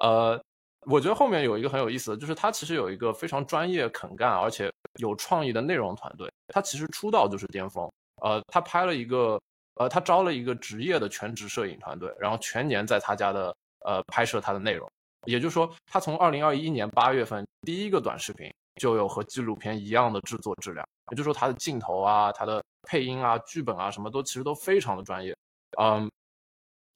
[0.00, 0.42] 呃，
[0.86, 6.30] 我觉得后面有一个很有意思的，就是他其实有一个非常专业、肯干而且有创意的内容团队。
[6.48, 7.90] 他其实出道就是巅峰，
[8.22, 9.40] 呃，他拍了一个，
[9.74, 13.54] 呃，他招了一个职业的全职摄影团队，然后全年在他家的
[13.84, 14.90] 呃拍摄他的内容。
[15.26, 18.52] 也就是说，他从二零二一年八月份第一个短视频。
[18.76, 25.36] 就有和纪录片一样的制作质量，也就是说，它的镜头啊、它的配音啊、剧本啊，什么都其实都非常的专业。
[25.78, 26.10] 嗯，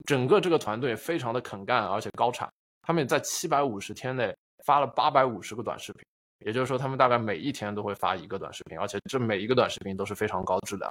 [0.07, 2.49] 整个这个团队非常的肯干，而且高产。
[2.87, 4.33] 他们在七百五十天内
[4.65, 6.03] 发了八百五十个短视频，
[6.47, 10.89] 也就是说，他们大概每一天都会发一个短视频，而且这每一个短视频都是非常高质量。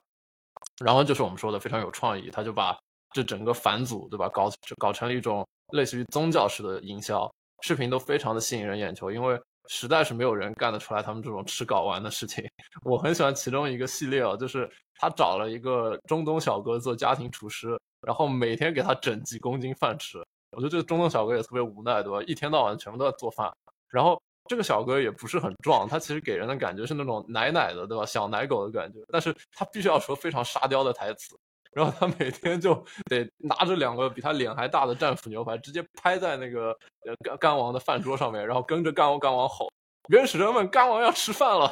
[0.84, 2.78] 然后就是我们说的非常有创意，他就把
[3.14, 4.28] 这整个反祖，对吧？
[4.28, 9.39] 搞搞成了一种类似于宗教式的营销，视频都非常的吸引人眼球，因为
[9.70, 12.46] 实在是没有人干得出来他们这种吃睾丸的事情。
[12.84, 20.22] 我很喜欢其中一个系列哦，就是他找了一个中东小哥做家庭厨师，然后每天给他整几公斤饭吃。
[20.56, 22.22] 我觉得这个中东小哥也特别无奈，对吧？
[22.26, 23.53] 一天到晚全部都在做饭，
[23.89, 28.06] 然后这个小哥也不是很壮，他其实给人的感觉是那种奶奶的，对吧？
[28.06, 31.38] 小奶狗的感觉，但是他必须要说非常沙雕的台词，
[31.74, 32.74] 然后他每天就
[33.10, 36.70] 得拿着两个比他脸还大的战斧牛排，直接拍在那个
[37.06, 39.70] 呃干干王的饭桌上面，然后跟着干王干王吼
[40.10, 41.70] ：“原始人们，干王要吃饭了！”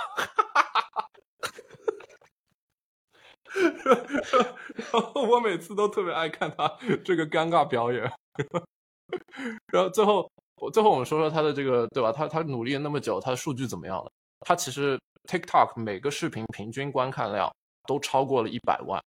[4.92, 6.76] 然后我每次都特别爱看他
[7.06, 8.12] 这个尴尬表演。
[9.72, 12.12] 然后最后，我最后我们说说他的这个，对吧？
[12.12, 14.12] 他他努力了那么久，他的数据怎么样了？
[14.42, 17.50] 他其实 TikTok 每个视频平均观看量
[17.88, 19.02] 都超过了一百万，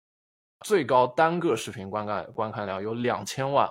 [0.64, 3.68] 最高单个视频观看观看量有两千万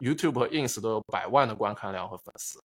[0.00, 2.60] ，YouTube 和 Ins 都有百万的观看量和粉丝。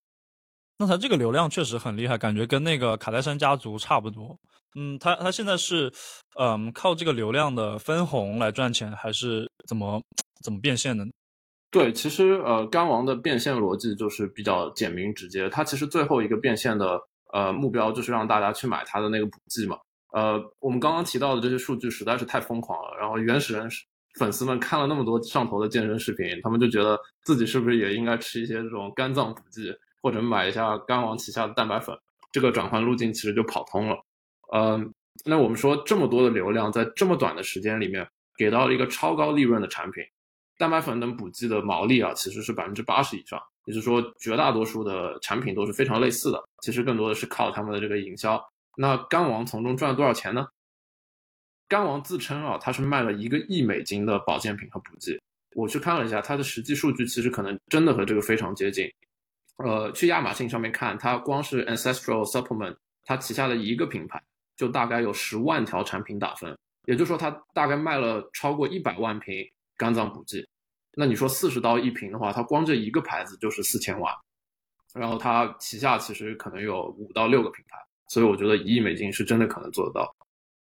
[0.77, 4.37] 那他这个流量确实很厉害，感觉跟那个卡戴珊家族差不多。
[4.75, 5.91] 嗯，他他现在是，
[6.39, 10.01] 嗯，靠这个流量的分红来赚钱，还是怎么
[10.43, 11.11] 怎么变现的呢？
[11.71, 15.47] 对，其实呃，干王的变现逻辑就是比较简明直接。
[15.49, 16.99] 他其实最后一个变现的
[17.31, 19.77] 呃目标就是让大家去买他的那个补剂嘛。
[20.11, 22.97] 呃，我们刚刚提到的这些数据实在是太疯狂了。
[22.99, 23.69] 然后原始人
[24.17, 31.95] 粉丝们看了那么多上头的健身视频，他们就觉得自己是不是也应该吃一些这种肝脏补剂，或者买一下干王旗下的蛋白粉？
[32.31, 33.95] 这个转换路径其实就跑通了。
[34.53, 34.91] 嗯，
[35.23, 38.07] 那我们说这么多的流量在这么短的时间里面
[38.37, 40.03] 给到了一个超高利润的产品。
[40.59, 46.43] 蛋白粉等补剂的毛利啊，其实是百分之八十以上，也就是说，绝大多数的产品都是非常类似的。
[46.61, 48.37] 其实更多的是靠他们的这个营销。
[48.75, 50.45] 那干王从中赚了多少钱呢？
[51.69, 55.17] 干王自称啊，他是卖了一个亿美金的保健品和补剂。
[55.55, 58.91] 我去看了一下，他的实际数据其实可能真的和这个非常接近。
[59.63, 64.21] 呃，去亚马逊上面看，它光是 Ancestral Supplement，它旗下的一个品牌
[64.57, 69.49] 就大概有十万条产品打分，也就是说，它大概卖了超过一百万瓶。
[69.79, 70.45] 肝脏补剂，
[70.95, 74.13] 那你说四十刀一瓶的话，它光这一个牌子就是四千万，
[74.93, 77.77] 然后它旗下其实可能有五到六个品牌，
[78.09, 80.13] 所以我觉得一亿美金是真的可能做得到。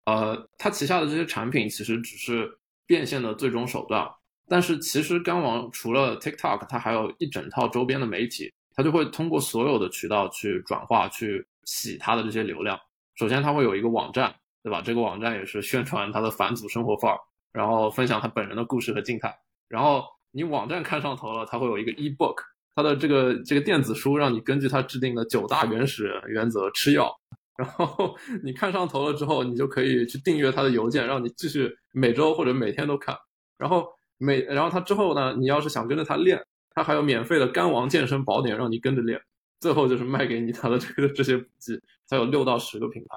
[0.05, 2.49] 呃，它旗下的这些产品其实只是
[2.87, 4.09] 变现的最终手段，
[4.49, 12.79] 但是其实肝王除了 TikTok，它还有一整套周边的媒体，它就会通过所有的渠道去转化、去洗它的这些流量。
[13.17, 14.81] 首先，它会有一个网站，对吧？
[14.81, 17.19] 这个网站也是宣传它的返祖生活范儿。
[17.53, 19.37] 然后分享他本人的故事和静态，
[19.69, 22.37] 然后你网站看上头了，它会有一个 e-book，
[22.75, 27.13] 它的这个这个电子书让你根据它制定的九大原始原则吃药，
[27.57, 33.17] 然后你看上头了之后，你就可以去订阅它的邮件，让你继续每周或者每天都看，
[33.57, 33.89] 然后
[34.19, 36.41] 每然后它之后呢，你要是想跟着它练，
[36.75, 39.21] 它还有免费的肝王健身宝典让你跟着练，
[39.59, 43.17] 最后就是卖给你它的这个这些补剂，它有六到十个品牌，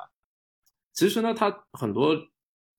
[0.93, 2.17] 其实呢，它很多。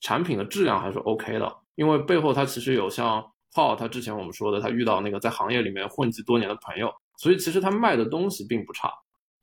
[0.03, 3.24] 产品的质量还是 OK 的，因为背后它其实有像
[3.55, 8.92] Paul 他之前我们说的，他遇到那个在行业里面混迹多年的朋友，所以其实他卖的东西并不差，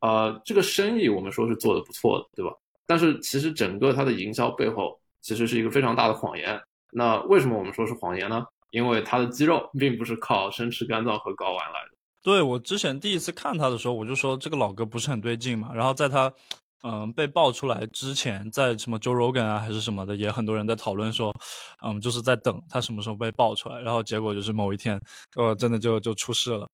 [0.00, 2.54] 呃，这个生意我们说是做的不错的，对吧？
[2.86, 6.60] 但是其实整个它的营销背后其实是一个非常大的谎言。
[6.92, 8.44] 那为什么我们说是谎言呢？
[8.70, 11.96] 因为它的肌肉并不是靠生吃肝脏和睾丸来的。
[12.22, 16.30] 对我之前第一次看他的时候，我就说这个老哥不是很对劲嘛，然后在他。
[16.82, 21.30] 嗯，被爆出来之前，在什么 Joe Rogan 啊，还是什么的，也很多人在讨论说，
[21.84, 23.78] 嗯，就是在等他什么时候被爆出来。
[23.82, 24.98] 然后结果就是某一天，
[25.36, 26.66] 呃，真的就就出事了。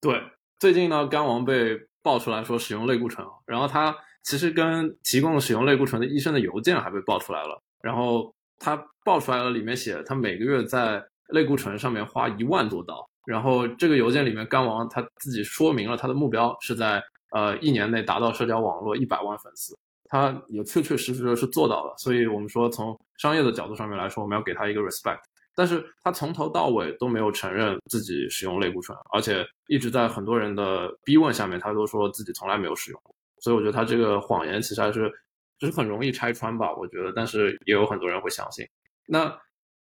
[0.00, 0.22] 对，
[0.60, 7.60] 最近呢，肝王被爆出来说使用类固醇，然后他其实跟提供使用类固醇的医生的邮件还被爆出来了。
[7.82, 13.04] 然后他爆出来了，里面写他每个月在类固醇上面花一万多刀。
[13.26, 17.02] 然后这个邮件里面，肝王他自己说明了他的目标是在。
[17.34, 21.92] 呃，一年内达到社交网络一百万粉丝，他也确确实实的是做到了。
[21.98, 25.18] 所以，我们说从商业的角度上面来说，我们要给他一个 respect。
[25.56, 33.00] 但是他从头到尾都没有承认自己使用类固醇，而且一直在很多人的逼问下面，他都说自己从来没有使用。
[33.40, 35.12] 所以，我觉得他这个谎言其实还是
[35.58, 37.12] 就是很容易拆穿吧，我觉得。
[37.16, 38.64] 但是也有很多人会相信。
[39.06, 39.36] 那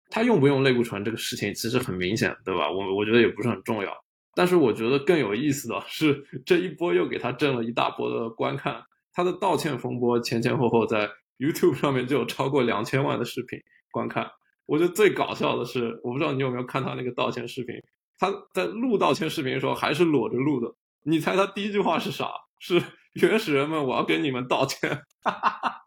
[0.10, 2.72] 他用不用类固醇这个事情其实很明显，对吧？
[2.72, 4.05] 我我觉得也不是很重要。
[4.36, 8.84] 但是我觉得更有意思的是，这一波又给他挣了一大波的观看。
[9.14, 11.10] 他的道歉风波前前后后在
[11.40, 13.58] YouTube 上面就有超过两千万的视频
[13.90, 14.30] 观看。
[14.66, 17.74] 我觉得最搞笑的是，我不知道你有没有看他那个道歉视频，
[18.20, 20.76] 他在录道歉视频的时候还是裸着录的。
[21.04, 22.30] 你猜他第一句话是啥？
[22.60, 22.84] 是
[23.14, 25.02] 原始人们，我要跟你们道歉。
[25.24, 25.82] 哈哈哈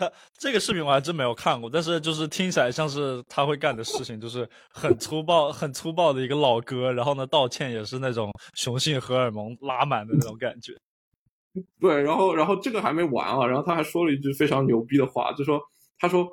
[0.00, 10.72] 他 这个视频我还真没有看过，但是就是听起来像是他会干的事情，就是很粗暴、很粗暴的一个老哥，然后呢道歉也是那种雄性荷尔蒙拉满的那种感觉。
[11.78, 15.60] 对，然后然后这个还没完啊，然后他还说了一句非常牛逼的话，就说
[15.98, 16.26] 他说，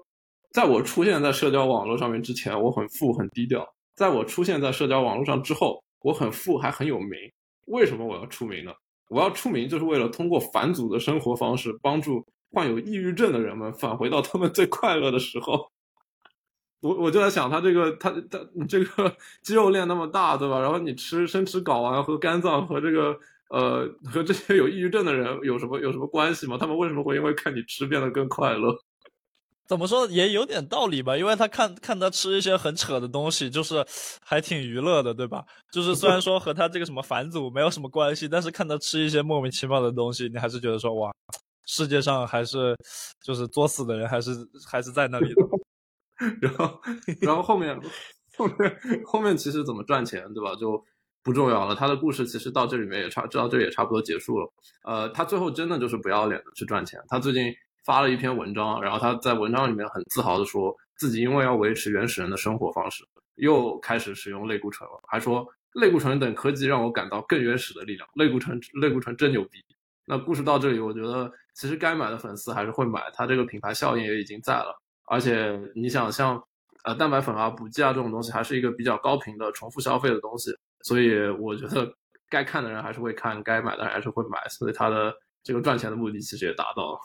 [0.52, 3.62] 在我出现在社交网络上面之前，我很富很低调；
[3.96, 7.18] 在我出现在社交网络上之后，我很富还很有名。
[7.66, 8.72] 为什么我要出名呢？
[9.10, 15.72] 我要出名就是为了通过返祖的生活方式，帮助患有抑郁症的人们返回到他们最快乐的时候。
[16.80, 20.60] 我我就在想，他这个他他你这个肌肉链那么大，对吧？
[20.62, 23.18] 然后你吃生吃睾丸和肝脏和这个
[23.50, 26.56] 呃和这些有抑郁症的人有什么有什么关系吗？
[26.56, 28.78] 他们为什么会因为看你吃变得更快乐？
[29.68, 33.84] 怎么说也有点道理吧，因为他看看他吃一些很扯的东西，就是
[34.24, 35.44] 还挺娱乐的，对吧？
[35.74, 41.12] 就是虽然说和他这个什么返祖没有什么关系，但是看他吃一些莫名其妙的东西，你还是觉得说哇，
[41.68, 42.76] 世界上还是
[43.22, 44.32] 就是作死的人还是
[44.68, 45.42] 还是在那里的。
[46.42, 46.82] 然后
[47.22, 47.80] 然后后面
[48.36, 50.56] 后面后面其实怎么赚钱，对吧？
[50.56, 50.84] 就
[51.22, 51.76] 不重要了。
[51.76, 54.52] 他的故事其实到这里面也差，到这也差不多结束了。
[54.84, 57.00] 呃，他最后真的就是不要脸的去赚钱。
[57.08, 57.54] 他最近。
[57.86, 63.02] 发了一篇文章，然后他在文章里面很自豪的说自己因为要维持原始人的生活方式，
[63.36, 68.06] 又开始使用类固醇了，还说类固醇等科技让我感到更原始的力量。
[68.16, 69.64] 类固醇，类固醇真牛逼。
[70.06, 74.80] 那故事到这里，我觉得其实该买的粉丝还是会买，它这个品牌效应也已经在了。
[75.08, 76.40] 而且你想，像
[76.84, 81.92] 呃蛋白粉啊、补剂啊这种东西，还是一个比较高频的重复消费的东西，所以我觉得
[82.30, 87.00] 该看的人还是会看，该买的人还是会买，所以它的这个赚钱的目的其实也达到了。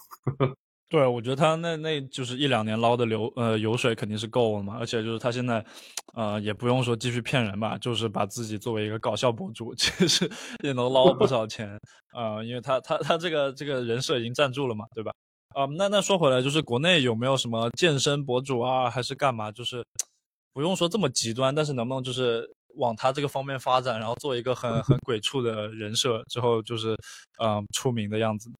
[0.92, 5.64] 对，我觉得他那那就是一两年捞的流呃油水肯定是够了嘛，而且就是他现在，
[6.12, 10.30] 呃也不用说继续骗人吧，就是把自己作为一个搞笑博主， 其实
[10.62, 11.80] 也能捞不少钱
[12.12, 15.10] 啊，因为他他他这个这个人设已经站住了嘛，对吧？
[15.54, 19.50] 啊，那那说回来，就是国内有没有什么健身博主啊，还是干嘛？
[19.50, 19.82] 就是
[20.52, 26.94] 不用说这么极端，但是能不能就是往他这个方面发展，然后做一个很很鬼畜的人设，之后就是
[27.42, 28.50] 嗯出名的样子？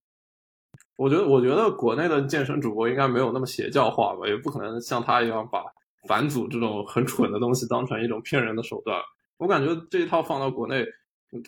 [0.97, 5.65] 我觉得，我觉得国内的健身主播应该没有那么邪教化吧，也不可能像他一样把
[6.07, 9.01] 返祖这种很蠢的东西当成一种骗人的手段。
[9.39, 10.87] 我感觉这一套放到国内，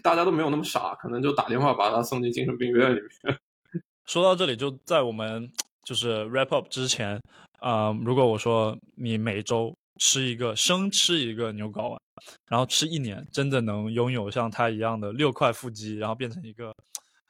[0.03, 3.39] 大家都没有那么傻，可能就打电话把他送进精神病院里面。
[4.07, 5.49] 说到这里，就在我们
[5.85, 7.21] 就是 wrap up 之前，
[7.61, 12.01] 啊，如果我说你每周吃一个生吃一个牛睾丸，
[12.49, 16.75] 然后吃一年，真的能拥有像他一样的六块腹肌，然后变成一个。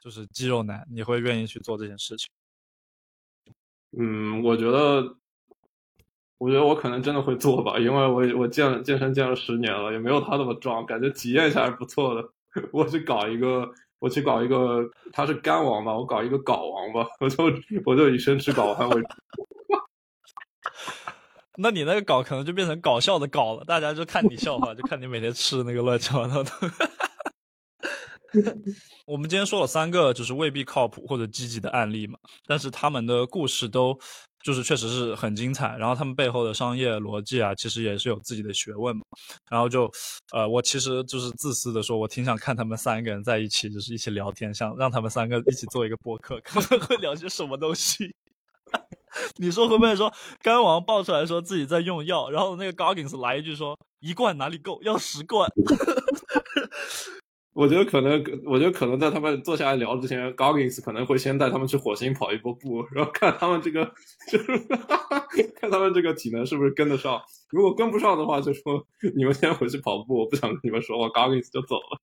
[0.05, 2.29] 就是肌肉男，你会愿意去做这件事情？
[3.97, 5.15] 嗯，我觉得，
[6.37, 12.29] 我觉得我可能真的会做吧，因为我我健健身健了十年了，也没有他那么壮，感觉体验一下还是不错的。
[12.71, 17.43] 我去搞一个，我去搞一个，他是干王吧，我搞一个睾王吧，我就
[17.83, 19.07] 我就以生吃睾丸为主。
[21.57, 26.51] 那你那个搞可能就变成搞笑的搞了，大家就看你笑话，就看你每天吃那个乱七八糟的。
[29.05, 33.97] 我们今天说了三个，就是未必靠谱或者积极的案例嘛，但是他们的故事都
[34.43, 39.03] 就是确实是很精彩，然后他们背后的商业逻辑啊，其实也是有自己的学问嘛。
[39.49, 39.89] 然后就，
[40.31, 48.13] 呃，我其实就是自私的说，我挺想看他们三个人在一起，就是一起聊天，想让他们三个一起做一个播客，看看会聊些什么东西。
[49.37, 50.11] 你说会不会说
[50.41, 55.49] 干王爆出来说自己在用药，然后那个 Goggins 来一句说一罐哪里够，要十罐。
[57.55, 63.89] 我觉得可能，我觉得可能在他们坐下来聊之前，Goggins 可能会先带他们去火星跑一波步，然后看他们这个，
[64.29, 64.45] 就是
[65.55, 67.21] 看他们这个体能是不是跟得上。
[67.49, 68.85] 如果跟不上的话，就说
[69.15, 72.01] 你们先回去跑步，我不想跟你们说话，Goggins 就走了。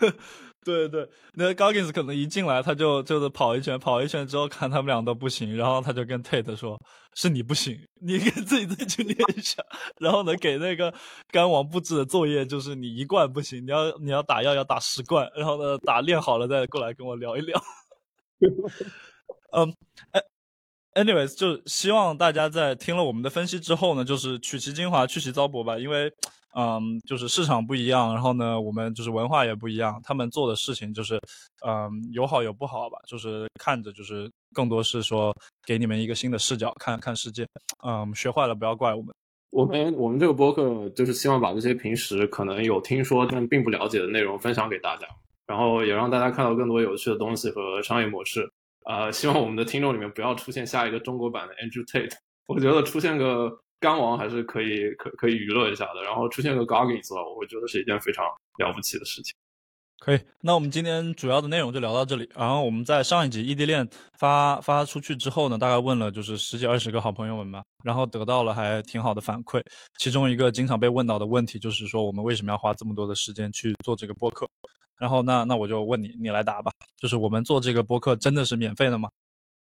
[0.64, 6.80] 对对，那 Goggins 可能一进来他就就是跑一圈，跑一圈之后看他们俩都不行，然后他就跟 Tate 说
[7.16, 9.60] ：“是你不行，你给自己再去练一下。
[9.98, 10.94] ”然后呢，给那个
[11.32, 17.60] 干王布置的作业就是你一罐不行，你要你要打药要打十罐，然后呢打练好了再过来跟我聊一聊。
[19.56, 19.74] 嗯，
[20.12, 20.22] 哎
[21.02, 26.12] ，anyways，就希望大家在听了我们的分析之后呢，就是取其精华，去其糟粕吧，因为。
[26.54, 29.98] 嗯，就是市场不一样，然后呢，我们就是文化也不一样。
[30.04, 31.18] 他们做的事情就是，
[31.66, 32.98] 嗯，有好有不好吧。
[33.06, 35.34] 就是看着，就是更多是说
[35.64, 37.46] 给你们一个新的视角，看看世界。
[37.86, 39.14] 嗯，学坏了不要怪我们。
[39.50, 45.06] 我们我们这个播客就是希望把这些平时可能有听说但并不了解的内容分享给大家，
[45.46, 48.46] 然后也让大家看到更多有趣的东西和商业模式。
[48.84, 52.12] 呃，希望我们的听众里面不要出现下一个中国版的 Andrew Tate。
[52.46, 53.58] 我觉得出现个。
[53.82, 58.24] 干王还是可以可可以娱乐一下的，然后出现个 Goggins 我会觉得是一件非常
[58.58, 59.34] 了不起的事情。
[59.98, 62.28] 可以，那我们今天主要的内容就聊到这里。
[62.36, 69.60] 然后我们在上一集异地恋发发出去之后呢，大概问了就是十几二十个好朋友们吧，然后得到了还挺好的反馈。
[69.98, 74.48] 其中一个经常被问到的问题就是说，我们为什么要花这么多的时间去做这个播客？
[74.98, 76.70] 然后那那我就问你，你来答吧。
[76.96, 79.08] 就是我们做这个播客真的是免费的吗？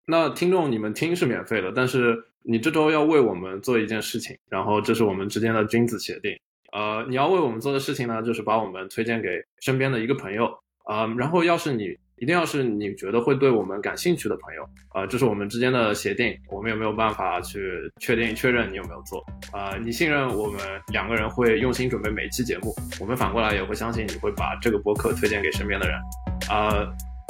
[0.07, 2.17] 那听众你们听是免费的，但是
[2.49, 6.33] 你这周要为我们做一件事情，然后这是我们之间的君子协定。
[6.73, 9.29] 呃，你要为我们做的事情呢，就是把我们推荐给
[9.61, 10.47] 身边的一个朋友，
[10.85, 17.61] 啊，然后要是你一定要是你觉得会对我们感兴趣的朋友，啊，这是我们之间的协定，我们也没有办法去
[18.01, 20.61] 确定确认你有没有做，啊，你信任我们
[20.93, 25.99] 两个人会用心准备每一期节目，我们反过来也会相信你会把这个播客推荐给身边的人，
[26.49, 26.87] 啊，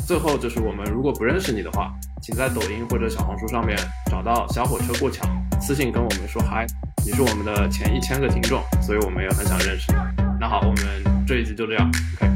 [0.06, 1.92] 最后就是我们如果不认识你的话，
[2.22, 3.76] 请在抖音或者小红书上面
[4.08, 5.26] 找到小火车过桥，
[5.60, 6.64] 私信跟我们说嗨。
[7.04, 9.98] 你是我们的前一千个听众，所以我们也很想认识你。
[10.38, 11.90] 那好，我们这一集就这样
[12.20, 12.35] ，OK。